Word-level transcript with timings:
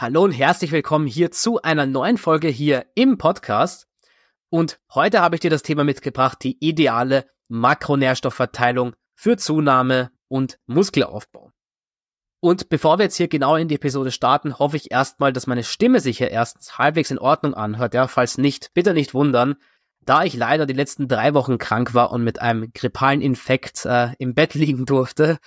Hallo 0.00 0.22
und 0.24 0.32
herzlich 0.32 0.72
willkommen 0.72 1.06
hier 1.06 1.30
zu 1.30 1.60
einer 1.60 1.84
neuen 1.84 2.16
Folge 2.16 2.48
hier 2.48 2.86
im 2.94 3.18
Podcast. 3.18 3.86
Und 4.48 4.80
heute 4.94 5.20
habe 5.20 5.36
ich 5.36 5.42
dir 5.42 5.50
das 5.50 5.60
Thema 5.60 5.84
mitgebracht, 5.84 6.38
die 6.42 6.56
ideale 6.58 7.26
Makronährstoffverteilung 7.48 8.96
für 9.14 9.36
Zunahme 9.36 10.10
und 10.26 10.58
Muskelaufbau. 10.66 11.52
Und 12.40 12.70
bevor 12.70 12.98
wir 12.98 13.02
jetzt 13.04 13.16
hier 13.16 13.28
genau 13.28 13.56
in 13.56 13.68
die 13.68 13.74
Episode 13.74 14.10
starten, 14.10 14.58
hoffe 14.58 14.78
ich 14.78 14.90
erstmal, 14.90 15.34
dass 15.34 15.46
meine 15.46 15.64
Stimme 15.64 16.00
sich 16.00 16.16
hier 16.16 16.30
erstens 16.30 16.78
halbwegs 16.78 17.10
in 17.10 17.18
Ordnung 17.18 17.52
anhört. 17.52 17.92
Ja, 17.92 18.08
falls 18.08 18.38
nicht, 18.38 18.72
bitte 18.72 18.94
nicht 18.94 19.12
wundern. 19.12 19.56
Da 20.00 20.24
ich 20.24 20.34
leider 20.34 20.64
die 20.64 20.72
letzten 20.72 21.08
drei 21.08 21.34
Wochen 21.34 21.58
krank 21.58 21.92
war 21.92 22.10
und 22.10 22.24
mit 22.24 22.40
einem 22.40 22.72
grippalen 22.72 23.20
Infekt 23.20 23.84
äh, 23.84 24.14
im 24.18 24.34
Bett 24.34 24.54
liegen 24.54 24.86
durfte. 24.86 25.38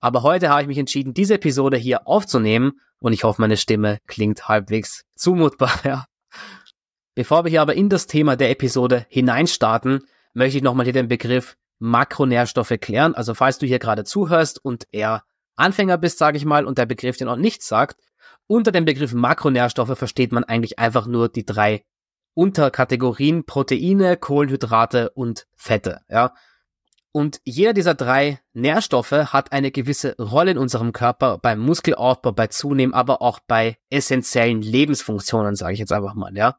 Aber 0.00 0.22
heute 0.22 0.48
habe 0.48 0.62
ich 0.62 0.68
mich 0.68 0.78
entschieden, 0.78 1.14
diese 1.14 1.34
Episode 1.34 1.76
hier 1.76 2.08
aufzunehmen 2.08 2.80
und 3.00 3.12
ich 3.12 3.24
hoffe, 3.24 3.40
meine 3.40 3.56
Stimme 3.56 3.98
klingt 4.06 4.48
halbwegs 4.48 5.04
zumutbar. 5.14 5.70
Ja. 5.84 6.06
Bevor 7.14 7.44
wir 7.44 7.50
hier 7.50 7.60
aber 7.60 7.74
in 7.74 7.88
das 7.88 8.06
Thema 8.06 8.36
der 8.36 8.50
Episode 8.50 9.04
hineinstarten, 9.08 10.04
möchte 10.32 10.58
ich 10.58 10.62
nochmal 10.62 10.84
hier 10.84 10.92
den 10.92 11.08
Begriff 11.08 11.56
Makronährstoffe 11.80 12.78
klären. 12.80 13.14
Also 13.14 13.34
falls 13.34 13.58
du 13.58 13.66
hier 13.66 13.78
gerade 13.78 14.04
zuhörst 14.04 14.64
und 14.64 14.86
eher 14.92 15.24
Anfänger 15.56 15.98
bist, 15.98 16.18
sage 16.18 16.36
ich 16.36 16.44
mal, 16.44 16.64
und 16.64 16.78
der 16.78 16.86
Begriff 16.86 17.16
dir 17.16 17.24
noch 17.26 17.36
nichts 17.36 17.66
sagt, 17.66 18.00
unter 18.46 18.72
dem 18.72 18.84
Begriff 18.84 19.12
Makronährstoffe 19.12 19.98
versteht 19.98 20.32
man 20.32 20.44
eigentlich 20.44 20.78
einfach 20.78 21.06
nur 21.06 21.28
die 21.28 21.44
drei 21.44 21.84
Unterkategorien 22.34 23.44
Proteine, 23.44 24.16
Kohlenhydrate 24.16 25.10
und 25.10 25.46
Fette. 25.56 26.00
Ja. 26.08 26.32
Und 27.12 27.40
jeder 27.44 27.72
dieser 27.72 27.94
drei 27.94 28.40
Nährstoffe 28.52 29.10
hat 29.10 29.52
eine 29.52 29.72
gewisse 29.72 30.14
Rolle 30.16 30.52
in 30.52 30.58
unserem 30.58 30.92
Körper 30.92 31.38
beim 31.38 31.58
Muskelaufbau, 31.58 32.32
bei 32.32 32.46
Zunehmen, 32.46 32.94
aber 32.94 33.20
auch 33.20 33.40
bei 33.40 33.78
essentiellen 33.90 34.62
Lebensfunktionen, 34.62 35.56
sage 35.56 35.72
ich 35.72 35.80
jetzt 35.80 35.92
einfach 35.92 36.14
mal, 36.14 36.36
ja. 36.36 36.58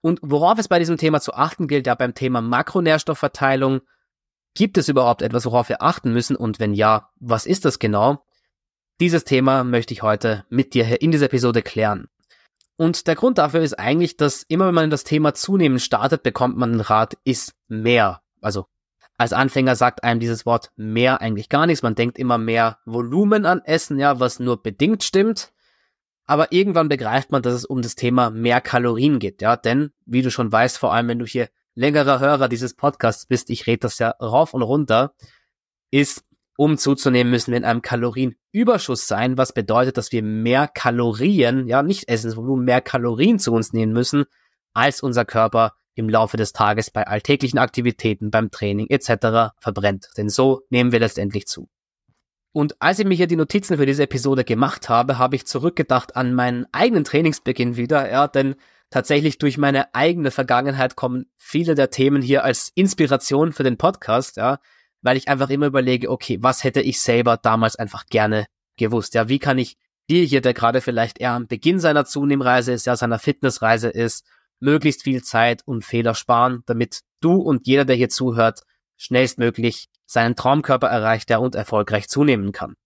Und 0.00 0.20
worauf 0.22 0.58
es 0.58 0.68
bei 0.68 0.78
diesem 0.78 0.96
Thema 0.96 1.20
zu 1.20 1.34
achten 1.34 1.66
gilt, 1.66 1.86
ja 1.86 1.94
beim 1.94 2.14
Thema 2.14 2.40
Makronährstoffverteilung, 2.40 3.80
gibt 4.54 4.78
es 4.78 4.88
überhaupt 4.88 5.22
etwas, 5.22 5.44
worauf 5.44 5.68
wir 5.68 5.82
achten 5.82 6.12
müssen? 6.12 6.36
Und 6.36 6.60
wenn 6.60 6.72
ja, 6.72 7.10
was 7.18 7.44
ist 7.44 7.64
das 7.64 7.78
genau? 7.78 8.24
Dieses 9.00 9.24
Thema 9.24 9.64
möchte 9.64 9.92
ich 9.92 10.02
heute 10.02 10.44
mit 10.48 10.74
dir 10.74 11.02
in 11.02 11.10
dieser 11.10 11.26
Episode 11.26 11.62
klären. 11.62 12.08
Und 12.76 13.06
der 13.08 13.14
Grund 13.14 13.38
dafür 13.38 13.60
ist 13.60 13.78
eigentlich, 13.78 14.16
dass 14.16 14.42
immer 14.44 14.68
wenn 14.68 14.74
man 14.74 14.84
in 14.84 14.90
das 14.90 15.04
Thema 15.04 15.34
Zunehmen 15.34 15.80
startet, 15.80 16.22
bekommt 16.22 16.56
man 16.56 16.72
den 16.72 16.80
Rat, 16.80 17.18
ist 17.24 17.54
mehr. 17.68 18.22
Also 18.40 18.66
als 19.20 19.34
Anfänger 19.34 19.76
sagt 19.76 20.02
einem 20.02 20.18
dieses 20.18 20.46
Wort 20.46 20.70
mehr 20.76 21.20
eigentlich 21.20 21.50
gar 21.50 21.66
nichts. 21.66 21.82
Man 21.82 21.94
denkt 21.94 22.18
immer 22.18 22.38
mehr 22.38 22.78
Volumen 22.86 23.44
an 23.44 23.60
Essen, 23.62 23.98
ja, 23.98 24.18
was 24.18 24.40
nur 24.40 24.62
bedingt 24.62 25.04
stimmt. 25.04 25.52
Aber 26.24 26.52
irgendwann 26.52 26.88
begreift 26.88 27.30
man, 27.30 27.42
dass 27.42 27.52
es 27.52 27.66
um 27.66 27.82
das 27.82 27.96
Thema 27.96 28.30
mehr 28.30 28.62
Kalorien 28.62 29.18
geht, 29.18 29.42
ja. 29.42 29.56
Denn, 29.56 29.90
wie 30.06 30.22
du 30.22 30.30
schon 30.30 30.50
weißt, 30.50 30.78
vor 30.78 30.94
allem 30.94 31.08
wenn 31.08 31.18
du 31.18 31.26
hier 31.26 31.50
längerer 31.74 32.18
Hörer 32.18 32.48
dieses 32.48 32.72
Podcasts 32.72 33.26
bist, 33.26 33.50
ich 33.50 33.66
rede 33.66 33.80
das 33.80 33.98
ja 33.98 34.08
rauf 34.22 34.54
und 34.54 34.62
runter, 34.62 35.12
ist, 35.90 36.24
um 36.56 36.78
zuzunehmen, 36.78 37.30
müssen 37.30 37.50
wir 37.50 37.58
in 37.58 37.66
einem 37.66 37.82
Kalorienüberschuss 37.82 39.06
sein, 39.06 39.36
was 39.36 39.52
bedeutet, 39.52 39.98
dass 39.98 40.12
wir 40.12 40.22
mehr 40.22 40.66
Kalorien, 40.66 41.66
ja, 41.66 41.82
nicht 41.82 42.08
Essensvolumen, 42.08 42.64
mehr 42.64 42.80
Kalorien 42.80 43.38
zu 43.38 43.52
uns 43.52 43.74
nehmen 43.74 43.92
müssen, 43.92 44.24
als 44.72 45.02
unser 45.02 45.26
Körper 45.26 45.74
im 45.94 46.08
Laufe 46.08 46.36
des 46.36 46.52
Tages 46.52 46.90
bei 46.90 47.06
alltäglichen 47.06 47.58
Aktivitäten, 47.58 48.30
beim 48.30 48.50
Training 48.50 48.86
etc. 48.88 49.52
verbrennt. 49.58 50.08
Denn 50.16 50.28
so 50.28 50.62
nehmen 50.70 50.92
wir 50.92 51.00
letztendlich 51.00 51.46
zu. 51.46 51.68
Und 52.52 52.80
als 52.80 52.98
ich 52.98 53.06
mir 53.06 53.14
hier 53.14 53.28
die 53.28 53.36
Notizen 53.36 53.76
für 53.76 53.86
diese 53.86 54.02
Episode 54.02 54.44
gemacht 54.44 54.88
habe, 54.88 55.18
habe 55.18 55.36
ich 55.36 55.46
zurückgedacht 55.46 56.16
an 56.16 56.34
meinen 56.34 56.66
eigenen 56.72 57.04
Trainingsbeginn 57.04 57.76
wieder, 57.76 58.10
ja, 58.10 58.26
denn 58.26 58.56
tatsächlich 58.90 59.38
durch 59.38 59.56
meine 59.56 59.94
eigene 59.94 60.32
Vergangenheit 60.32 60.96
kommen 60.96 61.26
viele 61.36 61.76
der 61.76 61.90
Themen 61.90 62.22
hier 62.22 62.42
als 62.42 62.72
Inspiration 62.74 63.52
für 63.52 63.62
den 63.62 63.78
Podcast, 63.78 64.36
ja, 64.36 64.58
weil 65.00 65.16
ich 65.16 65.28
einfach 65.28 65.48
immer 65.50 65.66
überlege, 65.66 66.10
okay, 66.10 66.38
was 66.40 66.64
hätte 66.64 66.80
ich 66.80 67.00
selber 67.00 67.36
damals 67.36 67.76
einfach 67.76 68.06
gerne 68.06 68.46
gewusst, 68.76 69.14
ja, 69.14 69.28
wie 69.28 69.38
kann 69.38 69.58
ich 69.58 69.76
dir 70.08 70.24
hier, 70.24 70.40
der 70.40 70.54
gerade 70.54 70.80
vielleicht 70.80 71.20
eher 71.20 71.32
am 71.32 71.46
Beginn 71.46 71.78
seiner 71.78 72.04
Zunehmreise 72.04 72.72
ist, 72.72 72.86
ja, 72.86 72.96
seiner 72.96 73.20
Fitnessreise 73.20 73.88
ist, 73.88 74.26
möglichst 74.60 75.02
viel 75.02 75.22
Zeit 75.22 75.62
und 75.66 75.84
Fehler 75.84 76.14
sparen, 76.14 76.62
damit 76.66 77.00
du 77.20 77.34
und 77.36 77.66
jeder, 77.66 77.84
der 77.84 77.96
hier 77.96 78.08
zuhört, 78.08 78.62
schnellstmöglich 78.96 79.88
seinen 80.06 80.36
Traumkörper 80.36 80.88
erreicht, 80.88 81.30
der 81.30 81.40
und 81.40 81.54
erfolgreich 81.54 82.08
zunehmen 82.08 82.52
kann. 82.52 82.76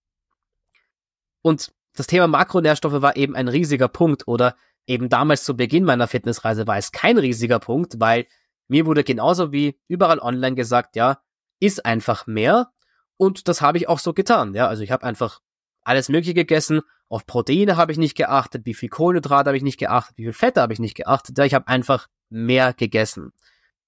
Und 1.41 1.73
das 1.95 2.07
Thema 2.07 2.27
Makronährstoffe 2.27 3.01
war 3.01 3.15
eben 3.15 3.35
ein 3.35 3.47
riesiger 3.47 3.87
Punkt 3.87 4.27
oder 4.27 4.55
eben 4.87 5.09
damals 5.09 5.43
zu 5.43 5.55
Beginn 5.55 5.83
meiner 5.83 6.07
Fitnessreise 6.07 6.67
war 6.67 6.77
es 6.77 6.91
kein 6.91 7.17
riesiger 7.17 7.59
Punkt, 7.59 7.99
weil 7.99 8.27
mir 8.67 8.85
wurde 8.85 9.03
genauso 9.03 9.51
wie 9.51 9.79
überall 9.87 10.19
online 10.19 10.55
gesagt, 10.55 10.95
ja, 10.95 11.19
ist 11.59 11.85
einfach 11.85 12.27
mehr 12.27 12.71
und 13.17 13.47
das 13.47 13.61
habe 13.61 13.77
ich 13.77 13.87
auch 13.87 13.99
so 13.99 14.13
getan, 14.13 14.53
ja, 14.53 14.67
also 14.67 14.83
ich 14.83 14.91
habe 14.91 15.05
einfach 15.05 15.39
alles 15.85 16.09
Mögliche 16.09 16.33
gegessen. 16.33 16.81
Auf 17.07 17.25
Proteine 17.25 17.77
habe 17.77 17.91
ich 17.91 17.97
nicht 17.97 18.15
geachtet, 18.15 18.65
wie 18.65 18.73
viel 18.73 18.89
Kohlenhydrate 18.89 19.49
habe 19.49 19.57
ich 19.57 19.63
nicht 19.63 19.79
geachtet, 19.79 20.17
wie 20.17 20.23
viel 20.23 20.33
Fette 20.33 20.61
habe 20.61 20.73
ich 20.73 20.79
nicht 20.79 20.95
geachtet. 20.95 21.39
Ich 21.39 21.53
habe 21.53 21.67
einfach 21.67 22.07
mehr 22.29 22.73
gegessen. 22.73 23.31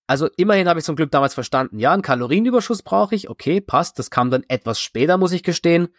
Also 0.06 0.30
immerhin 0.38 0.70
habe 0.70 0.80
ich 0.80 0.86
zum 0.86 0.96
Glück 0.96 1.12
damals 1.12 1.34
verstanden, 1.34 1.80
ja, 1.80 1.92
einen 1.92 2.02
Kalorienüberschuss 2.02 2.82
brauche 2.82 3.14
ich, 3.14 3.30
okay, 3.30 3.60
passt, 3.60 4.00
das 4.00 4.10
kam 4.10 4.32
dann 4.32 4.46
etwas 4.48 4.80
später, 4.80 5.18
muss 5.18 5.34
ich 5.34 5.44
gestehen. 5.44 5.90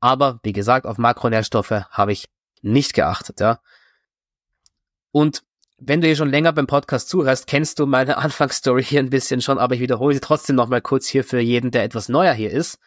Aber 0.00 0.40
wie 0.42 0.52
gesagt, 0.52 0.84
auf 0.84 0.98
Makronährstoffe 0.98 1.70
habe 1.70 2.12
ich 2.12 2.28
nicht 2.60 2.92
geachtet, 2.92 3.40
ja. 3.40 3.60
Und 5.12 5.44
wenn 5.78 6.00
du 6.00 6.06
hier 6.06 6.16
schon 6.16 6.30
länger 6.30 6.52
beim 6.52 6.66
Podcast 6.66 7.08
zuhörst, 7.08 7.46
kennst 7.46 7.78
du 7.78 7.86
meine 7.86 8.16
Anfangsstory 8.18 8.84
hier 8.84 9.00
ein 9.00 9.10
bisschen 9.10 9.40
schon, 9.40 9.58
aber 9.58 9.74
ich 9.74 9.80
wiederhole 9.80 10.14
sie 10.14 10.20
trotzdem 10.20 10.56
nochmal 10.56 10.82
kurz 10.82 11.06
hier 11.06 11.24
für 11.24 11.40
jeden, 11.40 11.70
der 11.70 11.84
etwas 11.84 12.08
neuer 12.08 12.34
hier 12.34 12.50
ist. 12.50 12.78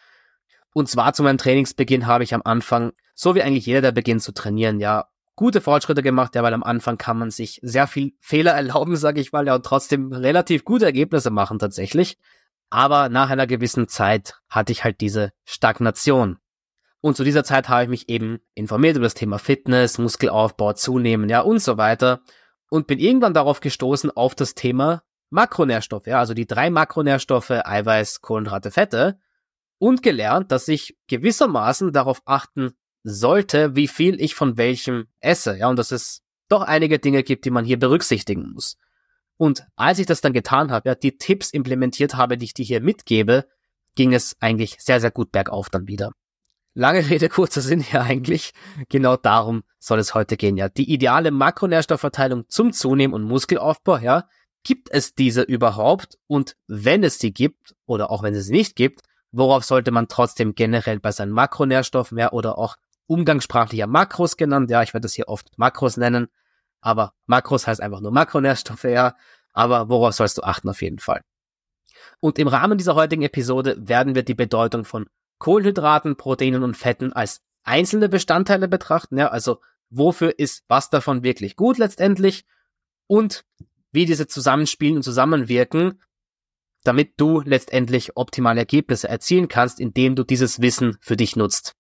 Und 0.76 0.90
zwar 0.90 1.14
zu 1.14 1.24
meinem 1.24 1.38
Trainingsbeginn 1.38 2.06
habe 2.06 2.26
ich 2.26 2.34
am 2.34 2.42
Anfang, 2.44 2.92
so 3.14 3.34
wie 3.34 3.42
eigentlich 3.42 3.66
jeder, 3.66 3.80
der 3.80 3.94
beginnt 3.94 4.22
zu 4.22 4.34
trainieren, 4.34 4.82
ja, 4.82 5.06
gute 5.38 5.62
Fortschritte 5.62 6.04
gemacht, 6.04 6.36
ja, 6.36 6.44
weil 6.44 6.54
am 6.54 6.64
Anfang 6.64 6.98
kann 6.98 7.18
man 7.18 7.32
sich 7.32 7.62
sehr 7.64 7.88
viel 7.88 8.12
Fehler 8.20 8.52
erlauben, 8.52 8.98
sage 8.98 9.22
ich 9.22 9.32
mal, 9.32 9.48
ja, 9.48 9.56
und 9.56 9.66
trotzdem 9.66 10.12
relativ 10.12 10.66
gute 10.66 10.84
Ergebnisse 10.84 11.30
machen 11.30 11.60
tatsächlich. 11.60 12.18
Aber 12.70 13.08
nach 13.08 13.30
einer 13.30 13.48
gewissen 13.48 13.88
Zeit 13.88 14.36
hatte 14.50 14.74
ich 14.74 14.84
halt 14.84 15.00
diese 15.00 15.32
Stagnation. 15.46 16.40
Und 17.00 17.16
zu 17.16 17.24
dieser 17.24 17.46
Zeit 17.46 17.70
habe 17.70 17.84
ich 17.84 17.90
mich 17.90 18.10
eben 18.10 18.40
informiert 18.54 18.98
über 18.98 19.06
das 19.06 19.14
Thema 19.14 19.40
Fitness, 19.40 19.98
Muskelaufbau, 19.98 20.74
Zunehmen, 20.74 21.30
ja, 21.30 21.40
und 21.40 21.60
so 21.60 21.78
weiter. 21.78 22.20
Und 22.70 22.86
bin 22.86 23.00
irgendwann 23.00 23.34
darauf 23.34 23.62
gestoßen 23.62 24.12
auf 24.12 24.36
das 24.36 24.56
Thema 24.56 25.04
Makronährstoffe, 25.30 26.08
ja, 26.08 26.20
also 26.20 26.34
die 26.34 26.48
drei 26.48 26.70
Makronährstoffe, 26.70 27.52
Eiweiß, 27.52 28.20
Kohlenhydrate, 28.20 28.72
Fette 28.72 29.20
und 29.78 30.04
gelernt, 30.04 30.52
dass 30.52 30.68
ich 30.68 30.98
gewissermaßen 31.08 31.92
darauf 31.92 32.22
achten 32.26 32.72
sollte, 33.04 33.76
wie 33.76 33.88
viel 33.88 34.20
ich 34.20 34.36
von 34.36 34.58
welchem 34.58 35.08
esse. 35.20 35.58
Ja, 35.58 35.70
und 35.70 35.78
dass 35.78 35.92
es 35.92 36.22
doch 36.50 36.62
einige 36.62 37.00
Dinge 37.00 37.24
gibt, 37.24 37.46
die 37.46 37.52
man 37.52 37.66
hier 37.66 37.80
berücksichtigen 37.80 38.52
muss. 38.54 38.78
Und 39.38 39.66
als 39.76 40.00
ich 40.00 40.06
das 40.06 40.22
dann 40.22 40.34
getan 40.34 40.72
habe, 40.72 40.90
ja, 40.90 40.96
die 40.96 41.18
Tipps 41.18 41.52
implementiert 41.52 42.16
habe, 42.16 42.38
die 42.38 42.46
ich 42.46 42.54
dir 42.54 42.66
hier 42.66 42.82
mitgebe, 42.82 43.46
ging 43.96 44.14
es 44.14 44.36
eigentlich 44.40 44.78
sehr, 44.80 45.02
sehr 45.02 45.12
gut 45.12 45.32
bergauf 45.32 45.70
dann 45.70 45.88
wieder. 45.88 46.12
Lange 46.74 47.10
Rede, 47.10 47.30
kurzer 47.30 47.62
Sinn 47.62 47.80
hier 47.80 48.02
eigentlich. 48.02 48.52
Genau 48.90 49.16
darum 49.16 49.64
soll 49.80 50.00
es 50.00 50.14
heute 50.14 50.36
gehen, 50.36 50.58
ja. 50.58 50.68
Die 50.68 50.92
ideale 50.92 51.32
Makronährstoffverteilung 51.32 52.50
zum 52.50 52.74
Zunehmen 52.74 53.14
und 53.14 53.24
Muskelaufbau, 53.24 53.98
ja. 53.98 54.28
Gibt 54.64 54.90
es 54.92 55.14
diese 55.14 55.44
überhaupt? 55.44 56.18
Und 56.28 56.56
wenn 56.68 57.04
es 57.04 57.20
sie 57.20 57.34
gibt, 57.34 57.76
oder 57.86 58.10
auch 58.10 58.24
wenn 58.24 58.34
es 58.34 58.48
sie 58.48 58.52
nicht 58.52 58.76
gibt, 58.76 59.02
Worauf 59.38 59.66
sollte 59.66 59.92
man 59.92 60.08
trotzdem 60.08 60.56
generell 60.56 61.02
bei 61.02 61.12
seinen 61.12 61.34
Makronährstoffen, 61.34 62.18
ja, 62.18 62.32
oder 62.32 62.58
auch 62.58 62.78
umgangssprachlicher 63.08 63.86
Makros 63.86 64.38
genannt, 64.38 64.72
ja, 64.72 64.82
ich 64.82 64.94
werde 64.94 65.04
das 65.04 65.14
hier 65.14 65.28
oft 65.28 65.58
Makros 65.58 65.98
nennen, 65.98 66.30
aber 66.80 67.12
Makros 67.26 67.68
heißt 67.68 67.82
einfach 67.82 68.00
nur 68.00 68.14
Makronährstoffe, 68.14 68.86
ja, 68.86 69.14
aber 69.52 69.90
worauf 69.90 70.14
sollst 70.14 70.38
du 70.38 70.44
achten 70.44 70.70
auf 70.70 70.82
jeden 70.82 71.00
Fall? 71.00 71.20
Und 72.22 72.40
im 72.40 72.48
Rahmen 72.48 72.78
dieser 72.78 72.96
heutigen 72.96 73.24
Episode 73.24 73.76
werden 73.78 74.16
wir 74.16 74.24
die 74.24 74.36
Bedeutung 74.36 74.86
von 74.86 75.06
Kohlenhydraten, 75.40 76.16
Proteinen 76.16 76.64
und 76.64 76.78
Fetten 76.78 77.12
als 77.12 77.42
einzelne 77.66 78.08
Bestandteile 78.08 78.70
betrachten, 78.70 79.18
ja, 79.18 79.28
also 79.28 79.60
wofür 79.90 80.40
ist 80.40 80.64
was 80.70 80.90
davon 80.90 81.24
wirklich 81.24 81.58
gut 81.58 81.78
letztendlich 81.78 82.46
und 83.06 83.44
wie 83.92 84.06
diese 84.06 84.28
zusammenspielen 84.28 84.96
und 84.96 85.04
zusammenwirken 85.04 86.00
damit 86.88 87.14
du 87.18 87.42
letztendlich 87.42 88.16
optimale 88.16 88.62
Ergebnisse 88.62 89.10
erzielen 89.10 89.48
kannst, 89.48 89.80
indem 89.80 90.16
du 90.16 90.24
dieses 90.24 90.62
Wissen 90.62 90.98
für 91.02 91.18
dich 91.18 91.36
nutzt. 91.36 91.76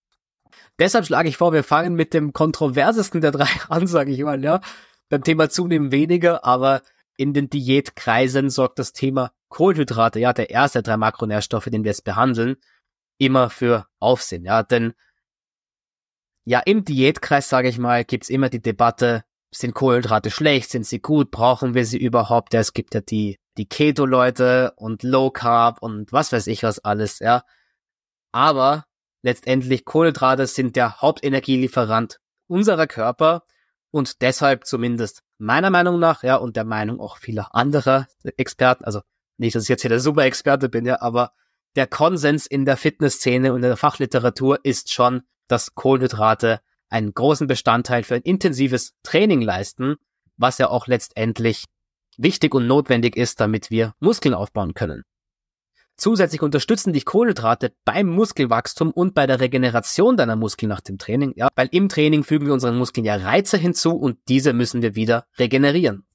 Deshalb 0.79 1.05
schlage 1.05 1.29
ich 1.29 1.37
vor, 1.37 1.53
wir 1.53 1.63
fangen 1.63 1.95
mit 1.95 2.13
dem 2.13 2.33
kontroversesten 2.33 3.21
der 3.21 3.31
drei 3.31 3.47
an, 3.69 3.87
sage 3.87 4.11
ich 4.11 4.21
mal, 4.21 4.43
ja. 4.43 4.61
Beim 5.09 5.23
Thema 5.23 5.49
Zunehmen 5.49 5.91
weniger, 5.91 6.43
aber 6.43 6.81
in 7.15 7.33
den 7.33 7.49
Diätkreisen 7.49 8.49
sorgt 8.49 8.79
das 8.79 8.91
Thema 8.91 9.31
Kohlenhydrate, 9.49 10.19
ja, 10.19 10.33
der 10.33 10.49
erste 10.49 10.81
der 10.81 10.93
drei 10.93 10.97
Makronährstoffe, 10.97 11.65
den 11.65 11.83
wir 11.83 11.91
jetzt 11.91 12.03
behandeln, 12.03 12.57
immer 13.17 13.49
für 13.49 13.85
Aufsehen, 13.99 14.43
ja, 14.43 14.63
denn 14.63 14.93
ja, 16.47 16.59
im 16.59 16.85
Diätkreis, 16.85 17.49
sage 17.49 17.69
ich 17.69 17.79
mal, 17.79 18.05
gibt's 18.05 18.29
immer 18.29 18.49
die 18.49 18.61
Debatte, 18.61 19.23
sind 19.51 19.73
Kohlenhydrate 19.73 20.29
schlecht, 20.29 20.69
sind 20.69 20.85
sie 20.85 20.99
gut, 20.99 21.31
brauchen 21.31 21.73
wir 21.73 21.85
sie 21.85 21.97
überhaupt? 21.97 22.53
Ja, 22.53 22.59
es 22.59 22.73
gibt 22.73 22.93
ja 22.93 23.01
die, 23.01 23.39
die 23.57 23.67
Keto-Leute 23.67 24.73
und 24.75 25.03
Low 25.03 25.31
Carb 25.31 25.81
und 25.81 26.11
was 26.11 26.31
weiß 26.31 26.47
ich 26.47 26.63
was 26.63 26.79
alles, 26.79 27.19
ja. 27.19 27.43
Aber 28.31 28.85
letztendlich 29.21 29.85
Kohlenhydrate 29.85 30.47
sind 30.47 30.75
der 30.75 31.01
Hauptenergielieferant 31.01 32.19
unserer 32.47 32.87
Körper 32.87 33.43
und 33.91 34.21
deshalb 34.21 34.65
zumindest 34.65 35.23
meiner 35.37 35.69
Meinung 35.69 35.99
nach, 35.99 36.23
ja, 36.23 36.35
und 36.35 36.55
der 36.55 36.65
Meinung 36.65 36.99
auch 36.99 37.17
vieler 37.17 37.55
anderer 37.55 38.07
Experten, 38.37 38.83
also 38.83 39.01
nicht, 39.37 39.55
dass 39.55 39.63
ich 39.63 39.69
jetzt 39.69 39.81
hier 39.81 39.89
der 39.89 39.99
Super-Experte 39.99 40.69
bin, 40.69 40.85
ja, 40.85 41.01
aber 41.01 41.31
der 41.75 41.87
Konsens 41.87 42.45
in 42.45 42.65
der 42.65 42.77
Fitnessszene 42.77 43.51
und 43.51 43.57
in 43.57 43.69
der 43.69 43.77
Fachliteratur 43.77 44.59
ist 44.63 44.93
schon, 44.93 45.23
dass 45.47 45.75
Kohlenhydrate 45.75 46.61
einen 46.89 47.13
großen 47.13 47.47
Bestandteil 47.47 48.03
für 48.03 48.15
ein 48.15 48.21
intensives 48.21 48.93
Training 49.03 49.41
leisten, 49.41 49.95
was 50.37 50.57
ja 50.57 50.69
auch 50.69 50.87
letztendlich 50.87 51.65
wichtig 52.17 52.53
und 52.53 52.67
notwendig 52.67 53.15
ist, 53.15 53.39
damit 53.39 53.71
wir 53.71 53.93
Muskeln 53.99 54.33
aufbauen 54.33 54.73
können. 54.73 55.03
Zusätzlich 55.97 56.41
unterstützen 56.41 56.91
dich 56.91 57.05
Kohlenhydrate 57.05 57.73
beim 57.85 58.07
Muskelwachstum 58.07 58.91
und 58.91 59.13
bei 59.13 59.27
der 59.27 59.39
Regeneration 59.39 60.17
deiner 60.17 60.35
Muskeln 60.35 60.67
nach 60.67 60.81
dem 60.81 60.97
Training, 60.97 61.33
ja, 61.37 61.47
weil 61.55 61.69
im 61.71 61.87
Training 61.87 62.23
fügen 62.25 62.47
wir 62.47 62.53
unseren 62.53 62.77
Muskeln 62.77 63.05
ja 63.05 63.15
Reize 63.15 63.57
hinzu 63.57 63.91
und 63.91 64.17
diese 64.27 64.51
müssen 64.51 64.81
wir 64.81 64.95
wieder 64.95 65.25
regenerieren. 65.39 66.05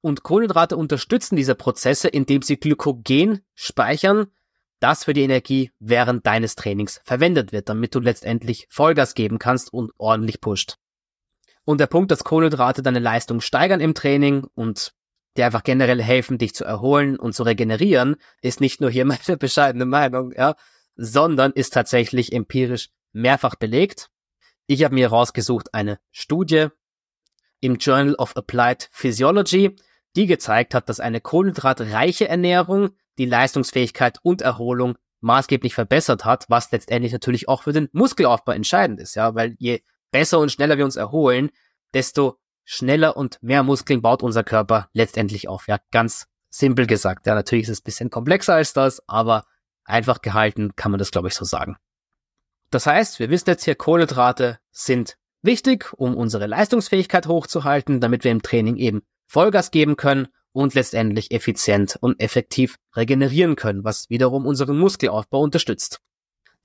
Und 0.00 0.24
Kohlenhydrate 0.24 0.76
unterstützen 0.76 1.36
diese 1.36 1.54
Prozesse, 1.54 2.08
indem 2.08 2.42
sie 2.42 2.56
Glykogen 2.56 3.40
speichern, 3.54 4.26
das 4.80 5.04
für 5.04 5.12
die 5.12 5.22
Energie 5.22 5.70
während 5.78 6.26
deines 6.26 6.56
Trainings 6.56 7.00
verwendet 7.04 7.52
wird, 7.52 7.68
damit 7.68 7.94
du 7.94 8.00
letztendlich 8.00 8.66
Vollgas 8.70 9.14
geben 9.14 9.38
kannst 9.38 9.72
und 9.72 9.92
ordentlich 9.98 10.40
pusht. 10.40 10.76
Und 11.64 11.80
der 11.80 11.86
Punkt, 11.86 12.10
dass 12.10 12.24
Kohlenhydrate 12.24 12.82
deine 12.82 13.00
Leistung 13.00 13.40
steigern 13.40 13.80
im 13.80 13.94
Training 13.94 14.46
und 14.54 14.92
dir 15.36 15.46
einfach 15.46 15.62
generell 15.62 16.02
helfen, 16.02 16.38
dich 16.38 16.54
zu 16.54 16.64
erholen 16.64 17.18
und 17.18 17.34
zu 17.34 17.42
regenerieren, 17.42 18.16
ist 18.42 18.60
nicht 18.60 18.80
nur 18.80 18.90
hier 18.90 19.04
meine 19.06 19.36
bescheidene 19.38 19.86
Meinung, 19.86 20.32
ja, 20.32 20.54
sondern 20.96 21.52
ist 21.52 21.72
tatsächlich 21.72 22.32
empirisch 22.32 22.90
mehrfach 23.12 23.54
belegt. 23.54 24.10
Ich 24.66 24.84
habe 24.84 24.94
mir 24.94 25.10
herausgesucht 25.10 25.74
eine 25.74 25.98
Studie 26.10 26.68
im 27.60 27.76
Journal 27.76 28.14
of 28.16 28.36
Applied 28.36 28.88
Physiology, 28.92 29.76
die 30.16 30.26
gezeigt 30.26 30.74
hat, 30.74 30.88
dass 30.88 31.00
eine 31.00 31.20
kohlenhydratreiche 31.20 32.28
Ernährung 32.28 32.90
die 33.18 33.24
Leistungsfähigkeit 33.24 34.18
und 34.22 34.42
Erholung 34.42 34.96
maßgeblich 35.20 35.74
verbessert 35.74 36.24
hat, 36.24 36.44
was 36.48 36.70
letztendlich 36.70 37.12
natürlich 37.12 37.48
auch 37.48 37.62
für 37.62 37.72
den 37.72 37.88
Muskelaufbau 37.92 38.52
entscheidend 38.52 39.00
ist, 39.00 39.16
ja, 39.16 39.34
weil 39.34 39.56
je 39.58 39.82
besser 40.10 40.38
und 40.38 40.52
schneller 40.52 40.78
wir 40.78 40.84
uns 40.84 40.96
erholen, 40.96 41.50
desto 41.94 42.38
schneller 42.68 43.16
und 43.16 43.42
mehr 43.42 43.62
Muskeln 43.62 44.02
baut 44.02 44.22
unser 44.22 44.44
Körper 44.44 44.90
letztendlich 44.92 45.48
auf, 45.48 45.68
ja, 45.68 45.78
ganz 45.90 46.26
simpel 46.50 46.86
gesagt. 46.86 47.26
Ja, 47.26 47.34
natürlich 47.34 47.64
ist 47.64 47.70
es 47.70 47.80
ein 47.80 47.84
bisschen 47.84 48.10
komplexer 48.10 48.54
als 48.54 48.74
das, 48.74 49.02
aber 49.08 49.44
einfach 49.84 50.20
gehalten 50.20 50.76
kann 50.76 50.90
man 50.90 50.98
das, 50.98 51.10
glaube 51.10 51.28
ich, 51.28 51.34
so 51.34 51.46
sagen. 51.46 51.76
Das 52.70 52.86
heißt, 52.86 53.20
wir 53.20 53.30
wissen 53.30 53.48
jetzt 53.48 53.64
hier, 53.64 53.74
Kohlenhydrate 53.74 54.58
sind 54.70 55.16
wichtig, 55.40 55.94
um 55.94 56.14
unsere 56.14 56.46
Leistungsfähigkeit 56.46 57.26
hochzuhalten, 57.26 58.02
damit 58.02 58.24
wir 58.24 58.32
im 58.32 58.42
Training 58.42 58.76
eben 58.76 59.00
Vollgas 59.26 59.70
geben 59.70 59.96
können 59.96 60.28
und 60.52 60.74
letztendlich 60.74 61.30
effizient 61.30 61.96
und 61.98 62.20
effektiv 62.20 62.76
regenerieren 62.94 63.56
können, 63.56 63.82
was 63.82 64.10
wiederum 64.10 64.44
unseren 64.44 64.78
Muskelaufbau 64.78 65.40
unterstützt. 65.40 66.00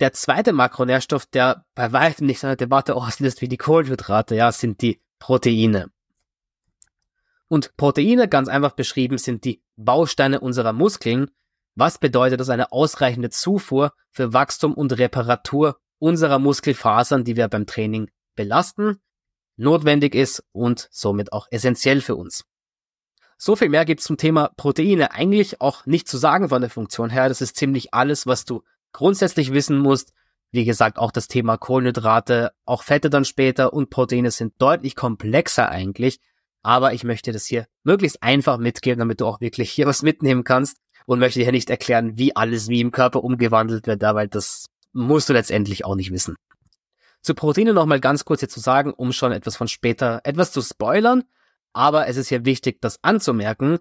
Der 0.02 0.12
zweite 0.12 0.52
Makronährstoff, 0.52 1.26
der 1.28 1.66
bei 1.76 1.94
weitem 1.94 2.28
nicht 2.28 2.42
so 2.42 2.48
eine 2.48 2.58
Debatte 2.58 2.96
auslöst 2.96 3.42
wie 3.42 3.48
die 3.48 3.58
Kohlenhydrate, 3.58 4.36
ja, 4.36 4.52
sind 4.52 4.82
die 4.82 5.00
Proteine. 5.24 5.90
Und 7.48 7.78
Proteine, 7.78 8.28
ganz 8.28 8.50
einfach 8.50 8.74
beschrieben, 8.74 9.18
sind 9.18 9.46
die 9.46 9.62
Bausteine 9.78 10.42
unserer 10.42 10.74
Muskeln, 10.74 11.31
was 11.75 11.98
bedeutet, 11.98 12.42
dass 12.42 12.50
eine 12.50 12.74
ausreichende 12.74 13.30
Zufuhr 13.30 13.94
für 14.12 14.34
Wachstum 14.34 14.74
und 14.74 14.98
Reparatur 14.98 15.78
unserer 15.98 16.40
Muskelfasern, 16.40 17.24
die 17.24 17.38
wir 17.38 17.48
beim 17.48 17.66
Training 17.66 18.12
belasten, 18.36 19.00
notwendig 19.56 20.14
ist 20.14 20.44
und 20.52 20.90
somit 20.92 21.31
auch 21.31 21.48
essentiell 21.52 22.02
für 22.02 22.18
uns. 22.18 22.44
So 23.38 23.56
viel 23.56 23.69
mehr 23.69 23.86
gibt's 23.86 24.04
zum 24.04 24.18
Thema 24.18 24.50
Proteine 24.58 25.14
eigentlich 25.14 25.62
auch 25.62 25.86
nicht 25.86 26.10
zu 26.10 26.18
sagen 26.18 26.50
von 26.50 26.60
der 26.60 26.69
Funktion 26.69 27.10
her. 27.10 27.30
Das 27.30 27.40
ist 27.40 27.56
ziemlich 27.56 27.94
alles, 27.94 28.28
was 28.28 28.44
du 28.44 28.66
grundsätzlich 28.92 29.54
wissen 29.54 29.78
musst. 29.78 30.12
Wie 30.54 30.64
gesagt, 30.64 30.98
auch 30.98 31.12
das 31.12 31.28
Thema 31.28 31.58
Kohlenhydrate, 31.58 32.54
auch 32.66 32.84
Fette 32.84 33.10
dann 33.10 33.26
später 33.26 33.74
und 33.74 33.90
Proteine 33.90 34.32
sind 34.32 34.54
deutlich 34.60 34.96
komplexer 34.96 35.68
eigentlich. 35.68 36.22
Aber 36.62 36.94
ich 36.94 37.04
möchte 37.04 37.34
das 37.34 37.46
hier 37.46 37.68
möglichst 37.84 38.24
einfach 38.24 38.58
mitgeben, 38.58 39.00
damit 39.00 39.20
du 39.20 39.26
auch 39.26 39.42
wirklich 39.42 39.70
hier 39.70 39.86
was 39.86 40.02
mitnehmen 40.02 40.46
kannst 40.46 40.78
und 41.06 41.20
möchte 41.20 41.40
dir 41.40 41.52
nicht 41.52 41.70
erklären, 41.70 42.18
wie 42.18 42.38
alles 42.38 42.70
wie 42.70 42.80
im 42.80 42.92
Körper 42.92 43.22
umgewandelt 43.22 43.86
wird, 43.86 44.02
weil 44.02 44.30
das 44.30 44.68
musst 44.94 45.28
du 45.28 45.34
letztendlich 45.34 45.84
auch 45.84 45.96
nicht 45.96 46.12
wissen. 46.12 46.36
Zu 47.22 47.36
Proteine 47.36 47.74
nochmal 47.74 48.00
ganz 48.00 48.24
kurz 48.24 48.40
hier 48.40 48.50
zu 48.50 48.62
sagen, 48.62 48.94
um 48.94 49.12
schon 49.12 49.34
etwas 49.34 49.58
von 49.58 49.68
später 49.68 50.22
etwas 50.24 50.54
zu 50.54 50.62
spoilern 50.62 51.24
aber 51.74 52.08
es 52.08 52.18
ist 52.18 52.30
hier 52.30 52.46
wichtig, 52.46 52.80
das 52.82 53.04
anzumerken. 53.04 53.80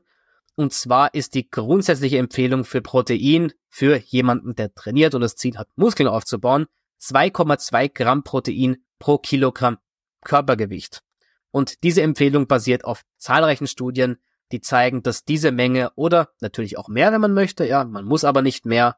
Und 0.54 0.72
zwar 0.72 1.14
ist 1.14 1.34
die 1.34 1.48
grundsätzliche 1.48 2.18
Empfehlung 2.18 2.64
für 2.64 2.82
Protein 2.82 3.52
für 3.68 3.96
jemanden, 3.96 4.54
der 4.54 4.74
trainiert 4.74 5.14
und 5.14 5.22
das 5.22 5.36
Ziel 5.36 5.56
hat, 5.56 5.68
Muskeln 5.76 6.08
aufzubauen, 6.08 6.66
2,2 7.00 7.92
Gramm 7.92 8.22
Protein 8.22 8.84
pro 8.98 9.18
Kilogramm 9.18 9.78
Körpergewicht. 10.24 11.02
Und 11.50 11.82
diese 11.82 12.02
Empfehlung 12.02 12.46
basiert 12.46 12.84
auf 12.84 13.02
zahlreichen 13.16 13.66
Studien, 13.66 14.18
die 14.52 14.60
zeigen, 14.60 15.02
dass 15.02 15.24
diese 15.24 15.50
Menge 15.50 15.92
oder 15.96 16.30
natürlich 16.40 16.78
auch 16.78 16.88
mehr, 16.88 17.12
wenn 17.12 17.20
man 17.20 17.34
möchte, 17.34 17.66
ja, 17.66 17.84
man 17.84 18.04
muss 18.04 18.24
aber 18.24 18.42
nicht 18.42 18.66
mehr, 18.66 18.96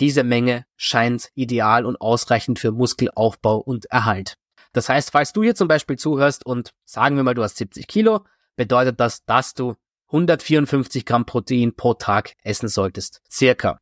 diese 0.00 0.24
Menge 0.24 0.66
scheint 0.76 1.30
ideal 1.34 1.86
und 1.86 2.00
ausreichend 2.00 2.58
für 2.58 2.72
Muskelaufbau 2.72 3.58
und 3.58 3.86
Erhalt. 3.86 4.36
Das 4.72 4.88
heißt, 4.88 5.10
falls 5.10 5.32
du 5.32 5.42
hier 5.42 5.54
zum 5.54 5.68
Beispiel 5.68 5.96
zuhörst 5.96 6.44
und 6.44 6.74
sagen 6.84 7.16
wir 7.16 7.22
mal, 7.22 7.34
du 7.34 7.42
hast 7.42 7.56
70 7.56 7.86
Kilo, 7.86 8.24
bedeutet 8.56 9.00
das, 9.00 9.24
dass 9.24 9.54
du 9.54 9.76
154 10.08 11.04
Gramm 11.04 11.26
Protein 11.26 11.74
pro 11.74 11.94
Tag 11.94 12.34
essen 12.42 12.68
solltest. 12.68 13.22
Circa. 13.30 13.80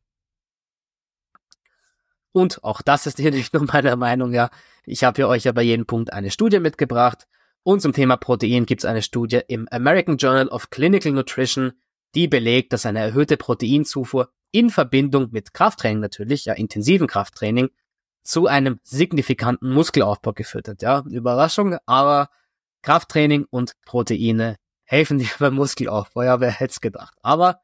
Und 2.31 2.63
auch 2.63 2.81
das 2.81 3.07
ist 3.07 3.17
hier 3.17 3.31
nicht 3.31 3.53
nur 3.53 3.65
meine 3.65 3.95
Meinung, 3.95 4.33
ja. 4.33 4.49
Ich 4.85 5.03
habe 5.03 5.15
hier 5.15 5.27
euch 5.27 5.45
ja 5.45 5.51
bei 5.51 5.63
jedem 5.63 5.85
Punkt 5.85 6.13
eine 6.13 6.31
Studie 6.31 6.59
mitgebracht. 6.59 7.27
Und 7.63 7.81
zum 7.81 7.93
Thema 7.93 8.17
Protein 8.17 8.65
gibt 8.65 8.81
es 8.81 8.85
eine 8.85 9.01
Studie 9.01 9.41
im 9.47 9.67
American 9.69 10.17
Journal 10.17 10.49
of 10.49 10.69
Clinical 10.69 11.11
Nutrition, 11.11 11.73
die 12.13 12.27
belegt, 12.27 12.73
dass 12.73 12.85
eine 12.85 12.99
erhöhte 12.99 13.37
Proteinzufuhr 13.37 14.31
in 14.51 14.69
Verbindung 14.69 15.29
mit 15.31 15.53
Krafttraining 15.53 15.99
natürlich, 15.99 16.45
ja 16.45 16.53
intensiven 16.53 17.07
Krafttraining, 17.07 17.69
zu 18.21 18.47
einem 18.47 18.79
signifikanten 18.83 19.73
Muskelaufbau 19.73 20.33
geführt 20.33 20.67
hat. 20.67 20.81
Ja, 20.81 21.03
Überraschung, 21.07 21.77
aber 21.85 22.29
Krafttraining 22.81 23.45
und 23.49 23.73
Proteine 23.85 24.57
helfen 24.85 25.17
dir 25.19 25.29
beim 25.39 25.55
Muskelaufbau. 25.55 26.23
Ja, 26.23 26.39
wer 26.39 26.51
hätte 26.51 26.71
es 26.71 26.81
gedacht. 26.81 27.17
Aber 27.21 27.61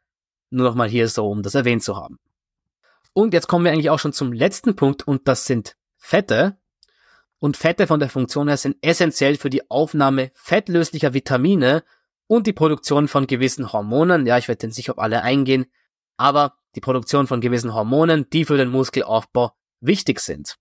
nur 0.49 0.67
noch 0.67 0.75
mal 0.75 0.89
hier 0.89 1.07
so, 1.07 1.29
um 1.29 1.43
das 1.43 1.55
erwähnt 1.55 1.83
zu 1.83 1.95
haben. 1.95 2.19
Und 3.13 3.33
jetzt 3.33 3.47
kommen 3.47 3.65
wir 3.65 3.71
eigentlich 3.71 3.89
auch 3.89 3.99
schon 3.99 4.13
zum 4.13 4.31
letzten 4.31 4.75
Punkt 4.75 5.07
und 5.07 5.27
das 5.27 5.45
sind 5.45 5.75
Fette. 5.97 6.57
Und 7.39 7.57
Fette 7.57 7.87
von 7.87 7.99
der 7.99 8.09
Funktion 8.09 8.47
her 8.47 8.57
sind 8.57 8.77
essentiell 8.81 9.35
für 9.35 9.49
die 9.49 9.69
Aufnahme 9.69 10.31
fettlöslicher 10.35 11.13
Vitamine 11.13 11.83
und 12.27 12.47
die 12.47 12.53
Produktion 12.53 13.07
von 13.07 13.27
gewissen 13.27 13.73
Hormonen. 13.73 14.25
Ja, 14.25 14.37
ich 14.37 14.47
werde 14.47 14.67
jetzt 14.67 14.77
nicht 14.77 14.91
auf 14.91 14.99
alle 14.99 15.23
eingehen, 15.23 15.65
aber 16.17 16.57
die 16.75 16.81
Produktion 16.81 17.27
von 17.27 17.41
gewissen 17.41 17.73
Hormonen, 17.73 18.29
die 18.29 18.45
für 18.45 18.57
den 18.57 18.69
Muskelaufbau 18.69 19.51
wichtig 19.81 20.19
sind. 20.19 20.57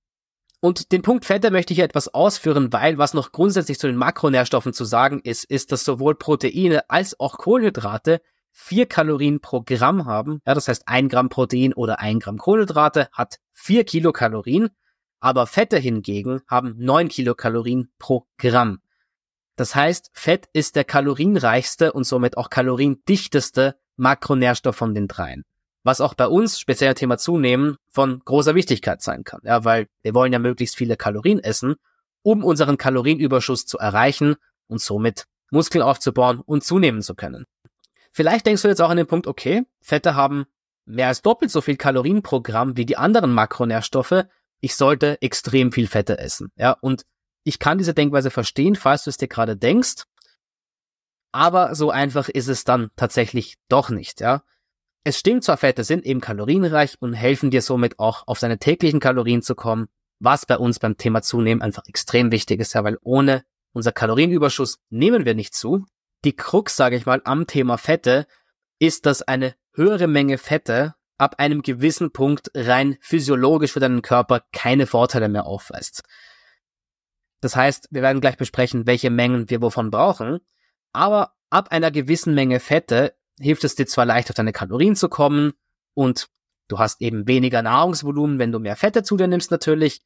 Und 0.61 0.93
den 0.93 1.01
Punkt 1.01 1.25
Fette 1.25 1.51
möchte 1.51 1.73
ich 1.73 1.79
hier 1.79 1.87
etwas 1.87 2.13
ausführen, 2.13 2.71
weil 2.71 2.99
was 2.99 3.15
noch 3.15 3.33
grundsätzlich 3.33 3.79
zu 3.79 3.87
den 3.87 3.97
Makronährstoffen 3.97 4.75
zu 4.75 4.85
sagen 4.85 5.21
ist, 5.25 5.45
ist, 5.45 5.73
dass 5.73 5.85
sowohl 5.85 6.15
Proteine 6.15 6.89
als 6.91 7.19
auch 7.19 7.39
Kohlenhydrate 7.39 8.21
vier 8.53 8.85
Kalorien 8.85 9.41
pro 9.41 9.63
Gramm 9.63 10.05
haben. 10.05 10.43
Ja, 10.47 10.53
das 10.53 10.69
heißt, 10.69 10.83
ein 10.87 11.09
Gramm 11.09 11.31
Protein 11.31 11.73
oder 11.73 12.01
ein 12.01 12.21
Gramm 12.21 12.37
Kohlenhydrate 12.37 13.09
hat 13.13 13.39
vier 13.53 13.85
Kilokalorien, 13.85 14.69
aber 15.19 15.47
Fette 15.47 15.79
hingegen 15.79 16.43
haben 16.47 16.75
neun 16.77 17.09
Kilokalorien 17.09 17.91
pro 17.99 18.27
Gramm. 18.37 18.81
Das 19.57 19.75
heißt, 19.75 20.11
Fett 20.13 20.49
ist 20.53 20.77
der 20.77 20.85
kalorienreichste 20.85 21.93
und 21.93 22.05
somit 22.05 22.37
auch 22.37 22.51
kaloriendichteste 22.51 23.79
Makronährstoff 23.97 24.77
von 24.77 24.95
den 24.95 25.09
dreien 25.09 25.45
was 25.83 26.01
auch 26.01 26.15
bei 26.15 26.27
uns, 26.27 26.59
speziell 26.59 26.95
Thema 26.95 27.19
Zunehmen, 27.19 27.77
von 27.89 28.21
großer 28.25 28.55
Wichtigkeit 28.55 29.03
sein 29.03 29.25
kann. 29.25 29.41
Ja, 29.45 29.65
weil 29.65 29.87
wir 30.03 30.15
wollen 30.15 30.33
ja 30.33 30.39
möglichst 30.39 30.77
viele 30.77 30.97
Kalorien 30.97 31.39
essen, 31.39 31.77
um 32.23 32.45
unseren 32.45 32.77
Kalorienüberschuss 32.77 33.67
zu 33.67 33.79
erreichen 33.79 34.37
und 34.67 34.81
somit 34.81 35.25
Muskeln 35.51 35.83
aufzubauen 35.83 36.41
und 36.41 36.65
zunehmen 36.65 37.03
zu 37.03 37.15
können. 37.15 37.45
Vielleicht 38.13 38.47
denkst 38.47 38.63
du 38.63 38.69
jetzt 38.69 38.83
auch 38.83 38.91
an 38.91 38.97
den 38.97 39.07
Punkt, 39.07 39.27
okay, 39.27 39.63
Fette 39.81 40.15
haben 40.15 40.47
mehr 40.85 41.09
als 41.09 41.23
doppelt 41.23 41.51
so 41.51 41.61
viel 41.61 41.77
Kalorien 41.77 42.23
pro 42.23 42.41
Gramm 42.41 42.77
wie 42.77 42.85
die 42.87 42.97
anderen 42.97 43.33
Makronährstoffe. 43.33 44.25
Ich 44.61 44.75
sollte 44.75 45.21
extrem 45.23 45.73
viel 45.73 45.87
Fette 45.87 46.19
essen. 46.19 46.53
Ja, 46.57 46.73
und 46.73 47.05
Ich 47.43 47.59
kann 47.59 47.79
diese 47.79 47.95
Denkweise 47.95 48.31
verstehen, 48.31 48.77
falls 48.77 49.05
du 49.05 49.11
es 49.11 49.17
dir 49.17 49.29
gerade 49.29 49.57
denkst. 49.57 50.05
Aber 51.33 51.75
so 51.75 51.91
einfach 51.91 52.29
ist 52.29 52.49
es 52.49 52.65
dann 52.65 52.91
tatsächlich 52.97 53.57
doch 53.69 53.89
nicht, 53.89 54.21
ja. 54.21 54.43
Es 55.03 55.19
stimmt 55.19 55.45
zwar, 55.45 55.57
Fette 55.57 55.83
sind 55.83 56.05
eben 56.05 56.21
kalorienreich 56.21 56.97
und 57.01 57.15
helfen 57.15 57.51
dir 57.51 57.63
somit 57.63 57.99
auch 57.99 58.27
auf 58.27 58.39
deine 58.39 58.59
täglichen 58.59 59.01
Kalorien 59.01 59.41
zu 59.43 59.55
kommen, 59.55 59.89
was 60.19 60.45
bei 60.45 60.59
uns 60.59 60.79
beim 60.79 60.99
Thema 60.99 61.23
Zunehmen 61.23 61.63
einfach 61.63 61.85
extrem 61.87 62.31
wichtig 62.31 62.61
ist, 62.61 62.75
ja, 62.75 62.85
weil 62.85 62.99
ohne 63.03 63.45
unser 63.73 63.93
Kalorienüberschuss 63.93 64.79
nehmen 64.91 65.25
wir 65.25 65.35
nicht 65.35 65.55
zu. 65.55 65.87
Die 66.25 66.37
Krux, 66.37 66.77
sage 66.77 66.97
ich 66.97 67.07
mal, 67.07 67.23
am 67.25 67.47
Thema 67.47 67.79
Fette 67.79 68.27
ist, 68.79 69.07
dass 69.07 69.23
eine 69.23 69.55
höhere 69.73 70.07
Menge 70.07 70.37
Fette 70.37 70.95
ab 71.17 71.37
einem 71.39 71.63
gewissen 71.63 72.13
Punkt 72.13 72.51
rein 72.55 72.99
physiologisch 73.01 73.73
für 73.73 73.81
deinen 73.81 74.03
Körper 74.03 74.43
keine 74.53 74.87
Vorteile 74.87 75.29
mehr 75.29 75.47
aufweist. 75.47 76.03
Das 77.41 77.57
heißt, 77.57 77.89
wir 77.91 78.03
werden 78.03 78.21
gleich 78.21 78.37
besprechen, 78.37 78.87
welche 78.87 79.09
Mengen 79.09 79.49
wir 79.49 79.63
wovon 79.63 79.91
brauchen, 79.91 80.41
aber 80.93 81.33
ab 81.49 81.73
einer 81.73 81.91
gewissen 81.91 82.35
Menge 82.35 82.61
Fette 82.61 83.15
hilft 83.41 83.65
es 83.65 83.75
dir 83.75 83.87
zwar 83.87 84.07
leicht 84.07 84.31
auf 84.31 84.37
deine 84.37 84.53
Kalorien 84.53 84.97
zu 84.97 85.09
kommen 85.09 85.53
und 85.95 86.29
du 86.69 86.79
hast 86.79 87.01
eben 87.01 87.27
weniger 87.27 87.63
Nahrungsvolumen, 87.63 88.39
wenn 88.39 88.53
du 88.53 88.59
mehr 88.59 88.77
Fette 88.77 89.03
zu 89.03 89.17
dir 89.17 89.27
nimmst 89.27 89.51
natürlich, 89.51 90.03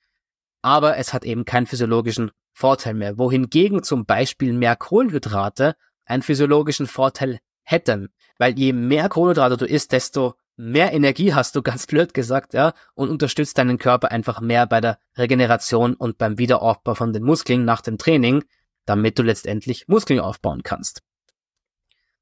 aber 0.62 0.96
es 0.96 1.12
hat 1.12 1.24
eben 1.24 1.44
keinen 1.44 1.66
physiologischen 1.66 2.30
Vorteil 2.54 2.94
mehr. 2.94 3.18
Wohingegen 3.18 3.82
zum 3.82 4.06
Beispiel 4.06 4.52
mehr 4.52 4.76
Kohlenhydrate 4.76 5.76
einen 6.06 6.22
physiologischen 6.22 6.86
Vorteil 6.86 7.40
hätten. 7.62 8.08
Weil 8.38 8.58
je 8.58 8.72
mehr 8.72 9.08
Kohlenhydrate 9.08 9.56
du 9.56 9.66
isst, 9.66 9.92
desto 9.92 10.34
mehr 10.56 10.92
Energie 10.92 11.34
hast 11.34 11.56
du, 11.56 11.62
ganz 11.70 11.86
blöd 11.86 12.14
gesagt, 12.14 12.54
ja, 12.54 12.72
und 12.94 13.10
unterstützt 13.10 13.58
deinen 13.58 13.78
Körper 13.78 14.10
einfach 14.10 14.40
mehr 14.40 14.66
bei 14.66 14.80
der 14.80 14.98
Regeneration 15.16 15.94
und 15.94 16.16
beim 16.16 16.38
Wiederaufbau 16.38 16.94
von 16.94 17.12
den 17.12 17.24
Muskeln 17.24 17.64
nach 17.64 17.80
dem 17.80 17.98
Training, 17.98 18.44
damit 18.86 19.18
du 19.18 19.22
letztendlich 19.22 19.88
Muskeln 19.88 20.20
aufbauen 20.20 20.62
kannst. 20.62 21.02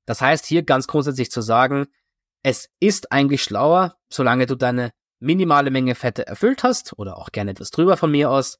Das 0.06 0.20
heißt 0.20 0.46
hier 0.46 0.62
ganz 0.62 0.86
grundsätzlich 0.86 1.30
zu 1.30 1.40
sagen, 1.40 1.86
es 2.42 2.70
ist 2.80 3.12
eigentlich 3.12 3.42
schlauer, 3.42 3.96
solange 4.08 4.46
du 4.46 4.56
deine 4.56 4.92
minimale 5.20 5.70
Menge 5.70 5.94
Fette 5.94 6.26
erfüllt 6.26 6.64
hast 6.64 6.98
oder 6.98 7.16
auch 7.16 7.30
gerne 7.30 7.52
etwas 7.52 7.70
drüber 7.70 7.96
von 7.96 8.10
mir 8.10 8.30
aus, 8.30 8.58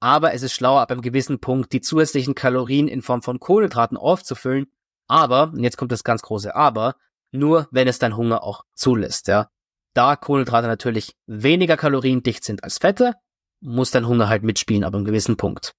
aber 0.00 0.32
es 0.32 0.42
ist 0.42 0.54
schlauer 0.54 0.80
ab 0.80 0.90
einem 0.90 1.02
gewissen 1.02 1.40
Punkt 1.40 1.72
die 1.72 1.80
zusätzlichen 1.80 2.34
Kalorien 2.34 2.88
in 2.88 3.02
Form 3.02 3.22
von 3.22 3.38
Kohlenhydraten 3.38 3.98
aufzufüllen, 3.98 4.72
aber, 5.06 5.50
und 5.52 5.62
jetzt 5.64 5.76
kommt 5.76 5.92
das 5.92 6.04
ganz 6.04 6.22
große 6.22 6.54
Aber, 6.54 6.94
nur 7.32 7.68
wenn 7.72 7.88
es 7.88 7.98
dein 7.98 8.16
Hunger 8.16 8.42
auch 8.42 8.64
zulässt, 8.74 9.28
ja. 9.28 9.50
Da 9.92 10.14
Kohlenhydrate 10.14 10.68
natürlich 10.68 11.16
weniger 11.26 11.76
kaloriendicht 11.76 12.44
sind 12.44 12.62
als 12.62 12.78
Fette, 12.78 13.14
muss 13.60 13.90
dein 13.90 14.06
Hunger 14.06 14.28
halt 14.28 14.44
mitspielen 14.44 14.84
ab 14.84 14.94
einem 14.94 15.04
gewissen 15.04 15.36
Punkt. 15.36 15.74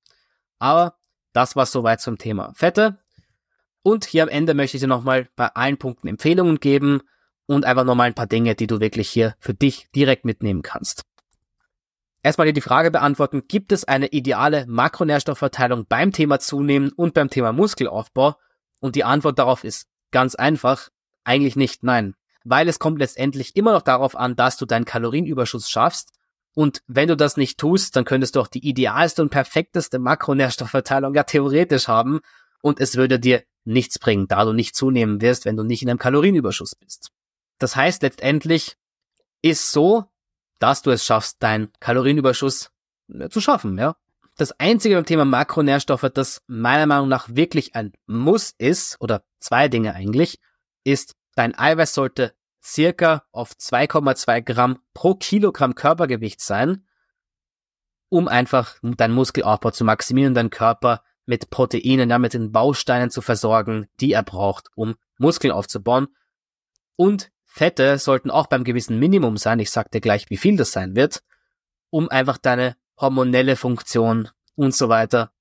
Aber 0.60 0.98
das 1.34 1.56
war 1.56 1.66
soweit 1.66 2.02
zum 2.02 2.18
Thema 2.18 2.52
Fette. 2.54 3.01
Und 3.84 4.06
hier 4.06 4.24
am 4.24 4.30
Ende 4.30 4.54
möchte 4.54 4.78
ich 4.78 4.82
dir 4.82 4.88
nochmal 4.88 5.30
bei 5.36 5.48
allen 5.48 5.78
Punkten 5.78 6.08
Empfehlungen 6.08 6.60
geben 6.60 7.02
und 7.48 7.66
einfach 7.66 7.84
nochmal 7.84 8.08
ein 8.08 8.14
paar 8.14 8.28
Dinge, 8.28 8.56
die 8.56 8.68
du 8.68 8.80
wirklich 8.80 9.10
hier 9.10 9.36
für 9.40 9.54
dich 9.54 9.88
direkt 9.96 10.26
mitnehmen 10.26 10.62
kannst. 10.62 11.04
Erstmal 12.24 12.48
dir 12.48 12.54
die 12.54 12.62
Frage 12.62 12.92
beantworten, 12.92 13.48
gibt 13.48 13.72
es 13.72 13.84
eine 13.84 14.08
ideale 14.08 14.66
Makronährstoffverteilung 14.68 15.88
beim 15.90 16.12
Thema 16.12 16.40
Zunehmen 16.40 16.92
und 16.92 17.16
beim 17.16 17.30
Thema 17.30 17.52
Muskelaufbau? 17.52 18.36
Und 18.80 18.96
die 18.96 19.04
Antwort 19.04 19.40
darauf 19.40 19.64
ist 19.64 19.88
ganz 20.12 20.36
einfach, 20.36 20.90
eigentlich 21.24 21.56
nicht, 21.56 21.84
nein. 21.84 22.16
Weil 22.44 22.68
es 22.68 22.80
kommt 22.80 23.00
letztendlich 23.00 23.56
immer 23.56 23.74
noch 23.74 23.82
darauf 23.82 24.16
an, 24.16 24.36
dass 24.36 24.58
du 24.58 24.66
deinen 24.66 24.86
Kalorienüberschuss 24.86 25.70
schaffst. 25.70 26.12
Und 26.54 26.84
wenn 26.88 27.08
du 27.08 27.18
das 27.18 27.38
nicht 27.38 27.60
tust, 27.60 27.96
dann 27.96 28.06
könntest 28.06 28.36
du 28.36 28.42
auch 28.42 28.48
die 28.48 28.68
idealste 28.68 29.22
und 29.22 29.30
perfekteste 29.30 29.98
Makronährstoffverteilung 30.00 31.16
ja 31.16 31.24
theoretisch 31.24 31.88
haben. 31.88 32.20
Und 32.62 32.80
es 32.80 32.96
würde 32.96 33.20
dir 33.20 33.44
nichts 33.64 34.00
bringen, 34.00 34.28
da 34.28 34.46
du 34.46 34.54
nicht 34.54 34.76
zunehmen 34.76 35.22
wirst, 35.22 35.46
wenn 35.46 35.58
du 35.58 35.64
nicht 35.64 35.82
in 35.84 35.90
einem 35.90 36.00
Kalorienüberschuss 36.00 36.76
bist. 36.76 37.12
Das 37.60 37.76
heißt 37.76 38.02
letztendlich 38.02 38.78
ist 39.42 39.72
so, 39.72 40.06
dass 40.60 40.82
du 40.82 40.92
es 40.92 41.06
schaffst, 41.06 41.42
deinen 41.42 41.72
Kalorienüberschuss 41.80 42.72
äh, 43.14 43.30
zu 43.30 43.42
schaffen, 43.42 43.78
ja. 43.78 43.96
Das 44.38 44.60
einzige 44.60 44.96
beim 44.96 45.06
Thema 45.06 45.26
Makronährstoffe, 45.26 46.10
das 46.14 46.42
meiner 46.48 46.86
Meinung 46.88 47.10
nach 47.10 47.28
wirklich 47.30 47.76
ein 47.76 47.92
Muss 48.08 48.56
ist, 48.58 48.98
oder 49.00 49.24
zwei 49.40 49.68
Dinge 49.68 49.94
eigentlich, 49.94 50.40
ist, 50.84 51.16
dein 51.36 51.58
Eiweiß 51.58 51.94
sollte 51.94 52.34
circa 52.64 53.24
auf 53.32 53.52
2,2 53.52 54.42
Gramm 54.42 54.80
pro 54.94 55.16
Kilogramm 55.16 55.76
Körpergewicht 55.76 56.42
sein, 56.42 56.88
um 58.10 58.28
einfach 58.28 58.78
deinen 58.82 59.14
Muskelaufbau 59.14 59.72
zu 59.72 59.84
maximieren, 59.84 60.34
deinen 60.34 60.50
Körper 60.50 61.04
mit 61.32 61.50
Proteinen, 61.50 62.10
ja, 62.10 62.20
mit 62.20 62.34
den 62.34 62.52
Bausteinen 62.52 63.10
zu 63.10 63.22
versorgen, 63.22 63.88
die 64.02 64.12
er 64.12 64.22
braucht, 64.22 64.68
um 64.76 64.96
Muskeln 65.18 65.54
aufzubauen. 65.54 66.10
Und 66.98 67.32
Fette 67.46 67.98
sollten 67.98 68.30
auch 68.30 68.48
beim 68.48 68.66
gewissen 68.66 69.00
Minimum 69.00 69.38
sein, 69.38 69.60
ich 69.60 69.72
sag 69.72 69.90
dir 69.92 70.02
gleich, 70.02 70.30
wie 70.30 70.36
viel 70.36 70.58
das 70.58 70.74
sein 70.74 70.94
wird, 70.94 71.24
um 71.90 72.10
einfach 72.10 72.38
deine 72.38 72.76
hormonelle 72.98 73.56
Funktion 73.56 74.28
und 74.56 74.76
so 74.76 74.90
weiter 74.90 75.32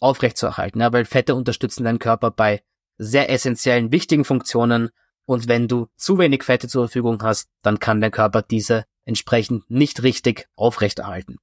aufrechtzuerhalten. 0.00 0.80
Ja, 0.80 0.94
weil 0.94 1.04
Fette 1.04 1.34
unterstützen 1.34 1.84
deinen 1.84 1.98
Körper 1.98 2.30
bei 2.30 2.62
sehr 2.96 3.28
essentiellen, 3.28 3.92
wichtigen 3.92 4.24
Funktionen 4.24 4.88
und 5.26 5.46
wenn 5.46 5.68
du 5.68 5.88
zu 5.94 6.16
wenig 6.16 6.42
Fette 6.42 6.68
zur 6.68 6.88
Verfügung 6.88 7.22
hast, 7.22 7.50
dann 7.60 7.80
kann 7.80 8.00
dein 8.00 8.12
Körper 8.12 8.40
diese 8.40 8.86
entsprechend 9.04 9.70
nicht 9.70 10.02
richtig 10.02 10.48
aufrechterhalten. 10.56 11.36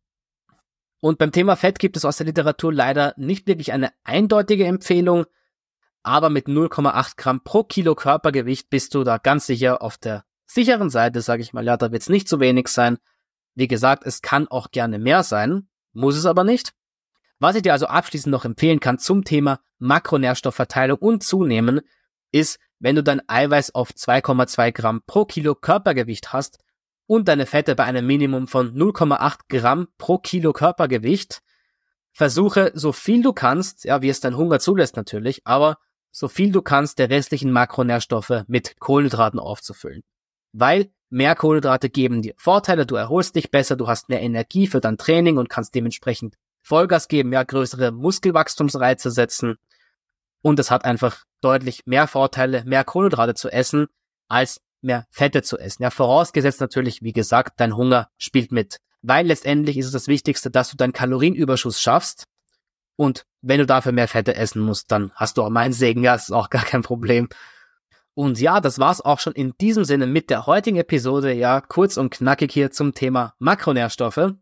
Und 1.02 1.18
beim 1.18 1.32
Thema 1.32 1.56
Fett 1.56 1.80
gibt 1.80 1.98
es 1.98 2.06
aus 2.06 2.18
der 2.18 2.28
Literatur 2.28 2.72
leider 2.72 3.14
nicht 3.18 3.48
wirklich 3.48 3.74
eine 3.74 3.92
eindeutige 4.04 4.66
Empfehlung, 4.66 5.26
aber 6.04 6.30
mit 6.30 6.48
0,8 6.48 7.18
Gramm 7.18 7.44
pro 7.44 7.64
Kilo 7.64 7.96
Körpergewicht 7.96 8.70
bist 8.70 8.94
du 8.94 9.04
da 9.04 9.18
ganz 9.18 9.48
sicher 9.48 9.82
auf 9.82 9.98
der 9.98 10.24
sicheren 10.46 10.92
Seite, 10.92 11.22
sage 11.22 11.42
ich 11.42 11.54
mal. 11.54 11.66
Ja, 11.66 11.76
da 11.76 11.92
wird 11.92 12.04
es 12.04 12.10
nicht 12.10 12.30
zu 12.30 12.40
wenig 12.40 12.68
sein. 12.68 13.00
Wie 13.56 13.68
gesagt, 13.68 14.06
es 14.06 14.22
kann 14.22 14.48
auch 14.48 14.70
gerne 14.72 15.00
mehr 15.00 15.24
sein, 15.24 15.68
muss 15.92 16.16
es 16.16 16.28
aber 16.28 16.44
nicht. 16.44 16.74
Was 17.40 17.56
ich 17.56 17.64
dir 17.64 17.74
also 17.74 17.88
abschließend 17.88 18.32
noch 18.32 18.46
empfehlen 18.46 18.80
kann 18.80 19.00
zum 19.00 19.24
Thema 19.24 19.60
Makronährstoffverteilung 19.80 21.00
und 21.00 21.24
Zunehmen, 21.24 21.82
ist, 22.32 22.60
wenn 22.80 22.96
du 22.96 23.04
dein 23.04 23.28
Eiweiß 23.28 23.74
auf 23.74 23.90
2,2 23.90 24.72
Gramm 24.72 25.02
pro 25.06 25.26
Kilo 25.26 25.56
Körpergewicht 25.56 26.32
hast 26.32 26.60
und 27.08 27.28
deine 27.28 27.46
Fette 27.46 27.76
bei 27.76 27.84
einem 27.84 28.06
Minimum 28.06 28.48
von 28.48 28.76
0,8 28.76 29.40
Gramm 29.50 29.88
pro 29.98 30.18
Kilo 30.18 30.54
Körpergewicht, 30.54 31.42
versuche 32.14 32.72
so 32.74 32.92
viel 32.92 33.22
du 33.22 33.34
kannst, 33.34 33.86
ja, 33.86 34.02
wie 34.02 34.10
es 34.10 34.20
dein 34.20 34.38
Hunger 34.38 34.60
zulässt 34.60 34.96
natürlich, 34.96 35.42
aber 35.46 35.78
so 36.12 36.28
viel 36.28 36.52
du 36.52 36.62
kannst 36.62 37.00
der 37.00 37.10
restlichen 37.10 37.52
Makronährstoffe 37.52 38.44
mit 38.48 38.80
Kohlenhydraten 38.80 39.40
aufzufüllen. 39.40 40.04
Weil 40.52 40.92
mehr 41.10 41.36
Kohlenhydrate 41.36 41.90
geben 41.90 42.22
dir 42.22 42.34
Vorteile, 42.38 42.86
du 42.86 42.96
erholst 42.96 43.36
dich 43.36 43.52
besser, 43.52 43.76
du 43.76 43.88
hast 43.88 44.10
mehr 44.10 44.22
Energie 44.22 44.68
für 44.68 44.82
dein 44.82 44.98
Training 44.98 45.38
und 45.38 45.50
kannst 45.50 45.74
dementsprechend 45.74 46.36
Vollgas 46.62 47.08
geben, 47.08 47.34
ja, 47.34 47.44
größere 47.44 47.92
Muskelwachstumsreize 47.92 49.10
setzen. 49.10 49.58
Und 50.42 50.60
es 50.60 50.70
hat 50.70 50.86
einfach 50.86 51.24
deutlich 51.40 51.86
mehr 51.86 52.08
Vorteile, 52.08 52.64
mehr 52.66 52.84
Kohlenhydrate 52.84 53.34
zu 53.34 53.50
essen, 53.50 53.88
als 54.28 54.62
mehr 54.82 55.06
Fette 55.10 55.42
zu 55.42 55.58
essen. 55.58 55.84
Ja, 55.84 55.90
vorausgesetzt 55.90 56.62
natürlich, 56.62 57.02
wie 57.02 57.14
gesagt, 57.14 57.60
dein 57.60 57.76
Hunger 57.76 58.10
spielt 58.18 58.52
mit. 58.52 58.80
Weil 59.02 59.28
letztendlich 59.28 59.78
ist 59.78 59.88
es 59.88 59.92
das 59.92 60.08
Wichtigste, 60.08 60.52
dass 60.52 60.70
du 60.70 60.78
deinen 60.78 60.94
Kalorienüberschuss 60.94 61.82
schaffst 61.82 62.28
und 62.96 63.26
wenn 63.42 63.60
du 63.60 63.66
dafür 63.66 63.92
mehr 63.92 64.08
Fette 64.08 64.36
essen 64.36 64.62
musst, 64.62 64.92
dann 64.92 65.12
hast 65.16 65.38
du 65.38 65.44
auch 65.44 65.50
meinen 65.50 65.74
Segen. 65.74 66.04
Ja, 66.04 66.14
ist 66.14 66.32
auch 66.32 66.50
gar 66.50 66.64
kein 66.64 66.84
Problem. 66.84 67.30
Und 68.14 68.40
ja, 68.40 68.60
das 68.60 68.78
war's 68.78 69.02
auch 69.02 69.20
schon 69.20 69.34
in 69.34 69.54
diesem 69.60 69.86
Sinne 69.86 70.06
mit 70.06 70.30
der 70.30 70.46
heutigen 70.46 70.78
Episode. 70.78 71.34
Ja, 71.34 71.62
kurz 71.62 71.98
und 71.98 72.12
knackig 72.12 72.52
hier 72.52 72.72
zum 72.72 72.94
Thema 72.94 73.34
Makronährstoffe. 73.40 74.34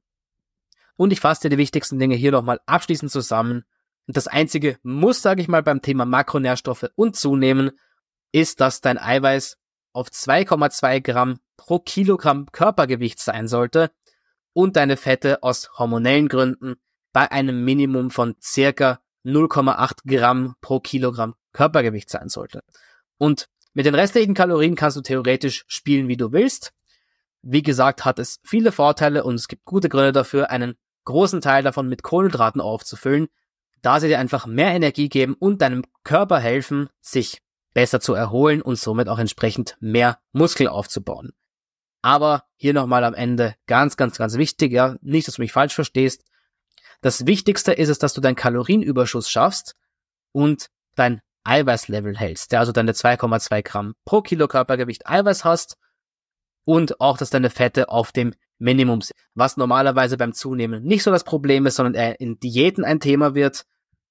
Und 0.98 1.14
ich 1.14 1.22
fasse 1.22 1.44
dir 1.44 1.52
die 1.52 1.58
wichtigsten 1.58 2.00
Dinge 2.00 2.16
hier 2.16 2.32
nochmal 2.32 2.60
abschließend 2.66 3.12
zusammen. 3.12 3.64
Und 4.08 4.18
das 4.18 4.28
einzige 4.28 4.78
Muss, 4.84 5.22
sage 5.22 5.42
ich 5.42 5.48
mal, 5.48 5.64
beim 5.64 5.82
Thema 5.82 6.04
Makronährstoffe 6.04 6.90
und 6.96 7.16
Zunehmen, 7.16 7.72
ist, 8.32 8.60
dass 8.60 8.82
dein 8.82 8.98
Eiweiß 8.98 9.58
auf 10.00 10.08
2,2 10.08 11.02
Gramm 11.02 11.40
pro 11.58 11.80
Kilogramm 11.80 12.48
Körpergewicht 12.54 13.20
sein 13.20 13.50
sollte 13.50 13.92
und 14.54 14.78
deine 14.78 14.96
Fette 14.96 15.44
aus 15.44 15.70
hormonellen 15.78 16.30
Gründen 16.30 16.76
bei 17.12 17.30
einem 17.32 17.66
Minimum 17.66 18.10
von 18.10 18.36
circa 18.42 19.02
0,8 19.26 20.00
Gramm 20.06 20.56
pro 20.62 20.80
Kilogramm 20.80 21.36
Körpergewicht 21.52 22.10
sein 22.10 22.30
sollte. 22.30 22.62
Und 23.18 23.50
mit 23.74 23.86
den 23.86 23.94
restlichen 23.96 24.34
Kalorien 24.34 24.76
kannst 24.76 24.96
du 24.96 25.02
theoretisch 25.02 25.66
spielen, 25.68 26.08
wie 26.08 26.18
du 26.18 26.32
willst. 26.32 26.72
Wie 27.42 27.62
gesagt, 27.62 28.06
hat 28.06 28.20
es 28.20 28.40
viele 28.44 28.72
Vorteile 28.72 29.26
und 29.26 29.36
es 29.36 29.50
gibt 29.50 29.66
gute 29.66 29.90
Gründe 29.90 30.14
dafür, 30.14 30.50
einen 30.50 30.76
großen 31.04 31.42
Teil 31.42 31.62
davon 31.62 31.90
mit 31.90 32.04
Kohlenhydraten 32.04 32.62
aufzufüllen, 32.62 33.28
da 33.82 34.00
sie 34.00 34.08
dir 34.08 34.20
einfach 34.20 34.46
mehr 34.46 34.72
Energie 34.72 35.10
geben 35.10 35.36
und 35.38 35.62
deinem 35.62 35.84
Körper 36.04 36.40
helfen, 36.40 36.90
sich 37.02 37.42
besser 37.74 38.00
zu 38.00 38.14
erholen 38.14 38.62
und 38.62 38.78
somit 38.78 39.08
auch 39.10 39.20
entsprechend 39.20 39.78
mehr 39.80 40.20
Muskel 40.32 40.68
aufzubauen. 40.68 41.32
Aber 42.02 42.44
hier 42.56 42.74
nochmal 42.74 43.04
am 43.04 43.14
Ende 43.14 43.56
ganz, 43.68 43.98
ganz, 43.98 44.18
ganz 44.18 44.36
wichtig, 44.38 44.72
ja, 44.72 44.96
nicht, 45.02 45.28
dass 45.28 45.36
du 45.36 45.42
mich 45.42 45.52
falsch 45.52 45.76
verstehst. 45.76 46.24
Das 47.02 47.26
Wichtigste 47.26 47.74
ist 47.74 47.90
es, 47.90 48.00
dass 48.00 48.14
du 48.14 48.22
deinen 48.22 48.36
Kalorienüberschuss 48.36 49.30
schaffst 49.30 49.76
und 50.32 50.68
dein 50.96 51.22
Eiweißlevel 51.44 52.18
hältst, 52.18 52.52
ja, 52.52 52.60
also 52.60 52.72
deine 52.72 52.92
2,2 52.92 53.64
Gramm 53.64 53.96
pro 54.06 54.22
Kilo 54.22 54.48
Körpergewicht 54.48 55.08
Eiweiß 55.08 55.46
hast 55.46 55.78
und 56.66 57.00
auch, 57.00 57.18
dass 57.18 57.30
deine 57.30 57.50
Fette 57.50 57.90
auf 57.90 58.12
dem 58.12 58.34
Minimum 58.60 59.02
sind, 59.02 59.16
was 59.34 59.58
normalerweise 59.58 60.18
beim 60.18 60.34
Zunehmen 60.34 60.84
nicht 60.84 61.04
so 61.04 61.12
das 61.12 61.24
Problem 61.24 61.66
ist, 61.66 61.76
sondern 61.78 61.96
eher 61.96 62.20
in 62.20 62.40
Diäten 62.40 62.84
ein 62.84 63.00
Thema 63.00 63.34
wird. 63.34 63.66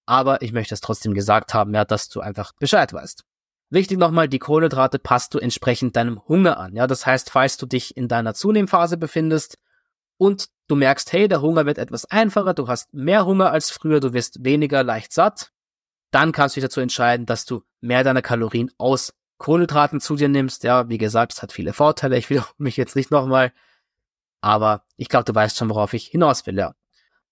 Aber 0.07 0.41
ich 0.41 0.53
möchte 0.53 0.75
es 0.75 0.81
trotzdem 0.81 1.12
gesagt 1.12 1.53
haben, 1.53 1.75
ja, 1.75 1.85
dass 1.85 2.09
du 2.09 2.21
einfach 2.21 2.53
Bescheid 2.59 2.93
weißt. 2.93 3.25
Wichtig 3.70 3.98
nochmal, 3.98 4.28
die 4.28 4.38
Kohlenhydrate 4.38 4.98
passt 4.98 5.34
du 5.34 5.38
entsprechend 5.38 5.94
deinem 5.96 6.26
Hunger 6.26 6.58
an. 6.58 6.75
Ja, 6.75 6.87
das 6.87 7.04
heißt, 7.04 7.30
falls 7.30 7.58
du 7.58 7.66
dich 7.66 7.96
in 7.96 8.08
deiner 8.08 8.32
Zunehmphase 8.32 8.96
befindest 8.96 9.58
und 10.16 10.48
du 10.68 10.76
merkst, 10.76 11.12
hey, 11.12 11.28
der 11.28 11.42
Hunger 11.42 11.66
wird 11.66 11.76
etwas 11.76 12.06
einfacher, 12.06 12.54
du 12.54 12.68
hast 12.68 12.94
mehr 12.94 13.26
Hunger 13.26 13.50
als 13.50 13.70
früher, 13.70 14.00
du 14.00 14.14
wirst 14.14 14.42
weniger 14.42 14.82
leicht 14.82 15.12
satt, 15.12 15.52
dann 16.10 16.32
kannst 16.32 16.56
du 16.56 16.60
dich 16.60 16.68
dazu 16.68 16.80
entscheiden, 16.80 17.26
dass 17.26 17.44
du 17.44 17.62
mehr 17.80 18.04
deiner 18.04 18.22
Kalorien 18.22 18.70
aus 18.78 19.12
Kohlenhydraten 19.37 20.00
zu 20.00 20.16
dir 20.16 20.28
nimmst. 20.28 20.64
Ja, 20.64 20.88
wie 20.88 20.98
gesagt, 20.98 21.34
es 21.34 21.42
hat 21.42 21.52
viele 21.52 21.75
Vorteile. 21.75 22.16
Ich 22.16 22.30
will 22.30 22.42
mich 22.56 22.78
jetzt 22.78 22.96
nicht 22.96 23.10
nochmal, 23.10 23.52
aber 24.40 24.84
ich 24.96 25.08
glaube, 25.08 25.25
du 25.25 25.34
weißt 25.34 25.56
schon, 25.56 25.68
worauf 25.68 25.92
ich 25.92 26.06
hinaus 26.06 26.46
will, 26.46 26.56
ja. 26.56 26.75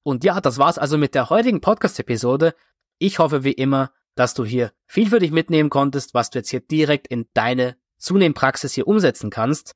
Und 0.03 0.23
ja, 0.23 0.41
das 0.41 0.59
war's 0.59 0.79
also 0.79 0.99
mit 0.99 1.15
der 1.15 1.31
heutigen 1.31 1.61
Podcast-Episode. 1.61 2.55
Ich 2.99 3.19
hoffe 3.19 3.43
wie 3.43 3.53
immer, 3.53 3.91
dass 4.17 4.35
du 4.35 4.45
hier 4.45 4.73
viel 4.87 5.09
für 5.09 5.21
dich 5.21 5.31
mitnehmen 5.31 5.71
konntest, 5.71 6.15
was 6.15 6.31
du 6.31 6.41
jetzt 6.41 6.51
hier 6.51 6.61
direkt 6.61 7.07
in 7.07 7.27
deine 7.35 7.77
Zunehmpraxis 7.99 8.73
hier 8.73 8.89
umsetzen 8.89 9.31
kannst. 9.31 9.75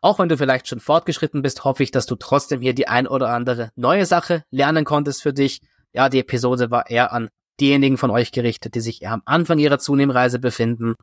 Auch 0.00 0.18
wenn 0.18 0.28
du 0.28 0.36
vielleicht 0.36 0.68
schon 0.68 0.80
fortgeschritten 0.80 1.42
bist, 1.42 1.64
hoffe 1.64 1.82
ich, 1.82 1.90
dass 1.90 2.06
du 2.06 2.14
trotzdem 2.14 2.60
hier 2.60 2.74
die 2.74 2.88
ein 2.88 3.06
oder 3.06 3.30
andere 3.30 3.72
neue 3.76 4.06
Sache 4.06 4.44
lernen 4.50 4.84
konntest 4.84 5.22
für 5.22 5.32
dich. 5.32 5.60
Ja, 5.92 6.08
die 6.08 6.20
Episode 6.20 6.70
war 6.70 6.88
eher 6.88 7.12
an 7.12 7.28
diejenigen 7.60 7.98
von 7.98 8.10
euch 8.10 8.32
gerichtet, 8.32 8.74
die 8.74 8.80
sich 8.80 9.02
eher 9.02 9.12
am 9.12 9.22
Anfang 9.26 9.58
ihrer 9.58 9.78
Zunehmreise 9.78 10.38
befinden. 10.38 10.94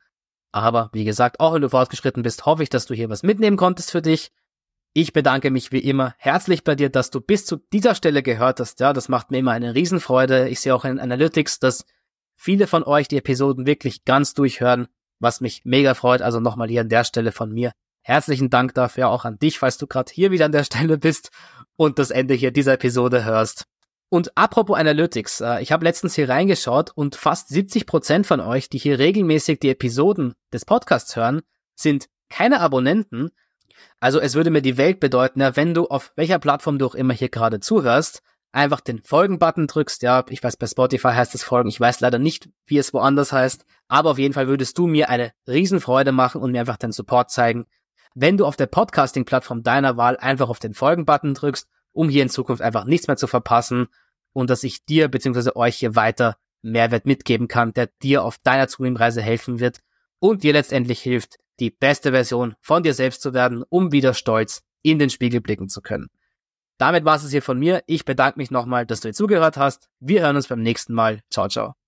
Aber 0.52 0.90
wie 0.94 1.06
gesagt, 1.06 1.40
auch 1.40 1.54
wenn 1.54 1.62
du 1.62 1.70
fortgeschritten 1.70 2.24
bist, 2.24 2.46
hoffe 2.46 2.64
ich, 2.64 2.70
dass 2.70 2.88
du 2.88 2.96
hier 2.96 3.10
was 3.10 3.22
mitnehmen 3.22 3.58
konntest 3.58 3.92
für 3.92 4.02
dich. 4.02 4.32
Ich 4.94 5.14
bedanke 5.14 5.52
mich 5.52 5.72
wie 5.72 5.80
immer 5.80 6.16
herzlich 6.18 6.64
bei 6.64 6.74
dir, 6.74 6.90
dass 6.90 7.12
du 7.12 7.22
bis 7.22 7.46
zu 7.46 7.58
dieser 7.72 7.94
Stelle 7.94 8.24
gehört 8.24 8.60
hast. 8.60 8.80
Ja, 8.80 8.94
das 8.94 9.10
macht 9.10 9.30
mir 9.30 9.38
immer 9.38 9.52
eine 9.52 9.76
Riesenfreude. 9.76 10.50
Ich 10.50 10.60
sehe 10.60 10.74
auch 10.74 10.86
in 10.86 11.00
Analytics, 11.00 11.60
dass 11.60 11.86
viele 12.38 12.68
von 12.68 12.84
euch 12.84 13.10
die 13.10 13.18
Episoden 13.18 13.66
wirklich 13.66 14.06
ganz 14.06 14.34
durchhören, 14.34 14.88
was 15.20 15.42
mich 15.42 15.66
mega 15.66 15.94
freut. 15.94 16.22
Also 16.22 16.40
nochmal 16.40 16.70
hier 16.70 16.82
an 16.82 16.90
der 16.90 17.04
Stelle 17.04 17.34
von 17.34 17.52
mir. 17.52 17.74
Herzlichen 18.02 18.50
Dank 18.50 18.74
dafür 18.74 19.10
auch 19.10 19.26
an 19.26 19.38
dich, 19.40 19.60
falls 19.60 19.78
du 19.78 19.88
gerade 19.88 20.14
hier 20.14 20.32
wieder 20.32 20.46
an 20.46 20.54
der 20.54 20.64
Stelle 20.64 20.98
bist 20.98 21.32
und 21.76 22.00
das 22.00 22.12
Ende 22.12 22.36
hier 22.36 22.52
dieser 22.52 22.74
Episode 22.74 23.26
hörst. 23.26 23.66
Und 24.10 24.38
apropos 24.38 24.78
Analytics, 24.78 25.42
äh, 25.42 25.62
ich 25.62 25.74
habe 25.74 25.84
letztens 25.84 26.16
hier 26.16 26.30
reingeschaut 26.30 26.92
und 26.96 27.16
fast 27.16 27.50
70 27.50 27.86
Prozent 27.86 28.26
von 28.26 28.40
euch, 28.40 28.70
die 28.70 28.78
hier 28.78 29.00
regelmäßig 29.00 29.60
die 29.60 29.70
Episoden 29.70 30.34
des 30.54 30.64
Podcasts 30.64 31.18
hören, 31.18 31.42
sind 31.76 32.08
keine 32.30 32.62
Abonnenten. 32.62 33.32
Also 34.00 34.20
es 34.20 34.36
würde 34.36 34.50
mir 34.50 34.62
die 34.62 34.78
Welt 34.78 35.02
bedeuten, 35.02 35.42
wenn 35.56 35.74
du 35.74 35.88
auf 35.88 36.14
welcher 36.16 36.40
Plattform 36.40 36.80
du 36.80 36.86
auch 36.86 36.96
immer 36.96 37.14
hier 37.14 37.30
gerade 37.30 37.60
zuhörst, 37.60 38.22
einfach 38.52 38.82
den 38.82 39.02
Folgen-Button 39.04 39.68
drückst. 39.68 40.02
Ja, 40.02 40.26
ich 40.30 40.44
weiß, 40.44 40.58
bei 40.58 40.68
Spotify 40.68 41.10
heißt 41.10 41.36
es 41.36 41.44
Folgen. 41.44 41.70
Ich 41.70 41.80
weiß 41.80 42.00
leider 42.00 42.20
nicht, 42.20 42.50
wie 42.66 42.78
es 42.78 42.94
woanders 42.94 43.32
heißt. 43.32 43.66
Aber 43.88 44.12
auf 44.12 44.20
jeden 44.20 44.34
Fall 44.34 44.48
würdest 44.48 44.78
du 44.78 44.88
mir 44.88 45.10
eine 45.10 45.32
Riesenfreude 45.48 46.12
machen 46.12 46.42
und 46.42 46.52
mir 46.52 46.62
einfach 46.62 46.78
deinen 46.78 46.92
Support 46.92 47.32
zeigen, 47.32 47.66
wenn 48.16 48.38
du 48.38 48.46
auf 48.46 48.56
der 48.56 48.66
Podcasting-Plattform 48.66 49.64
deiner 49.64 49.98
Wahl 49.98 50.18
einfach 50.18 50.50
auf 50.50 50.60
den 50.60 50.74
Folgen-Button 50.74 51.34
drückst 51.34 51.68
um 51.98 52.10
hier 52.10 52.22
in 52.22 52.30
Zukunft 52.30 52.62
einfach 52.62 52.86
nichts 52.86 53.08
mehr 53.08 53.18
zu 53.18 53.26
verpassen 53.26 53.88
und 54.32 54.52
dass 54.52 54.64
ich 54.64 54.86
dir 54.86 55.08
bzw. 55.08 55.52
euch 55.56 55.78
hier 55.78 55.96
weiter 55.96 56.38
Mehrwert 56.62 57.08
mitgeben 57.08 57.48
kann, 57.48 57.74
der 57.74 57.90
dir 58.04 58.24
auf 58.24 58.38
deiner 58.38 58.68
Zunehmreise 58.68 59.22
helfen 59.22 59.60
wird 59.60 59.80
und 60.20 60.44
dir 60.44 60.54
letztendlich 60.54 61.02
hilft, 61.02 61.38
die 61.60 61.72
beste 61.72 62.12
Version 62.12 62.56
von 62.62 62.84
dir 62.84 62.94
selbst 62.94 63.24
zu 63.24 63.34
werden, 63.34 63.64
um 63.68 63.92
wieder 63.92 64.14
stolz 64.14 64.62
in 64.84 65.00
den 65.00 65.10
Spiegel 65.10 65.42
blicken 65.42 65.70
zu 65.70 65.82
können. 65.82 66.10
Damit 66.78 67.06
war 67.06 67.16
es 67.16 67.30
hier 67.30 67.42
von 67.42 67.58
mir. 67.58 67.84
Ich 67.88 68.06
bedanke 68.06 68.38
mich 68.40 68.52
nochmal, 68.52 68.86
dass 68.86 69.02
du 69.02 69.08
hier 69.08 69.14
zugehört 69.14 69.58
hast. 69.58 69.90
Wir 70.00 70.22
hören 70.22 70.36
uns 70.36 70.48
beim 70.48 70.62
nächsten 70.62 70.94
Mal. 70.94 71.22
Ciao, 71.30 71.48
ciao. 71.48 71.87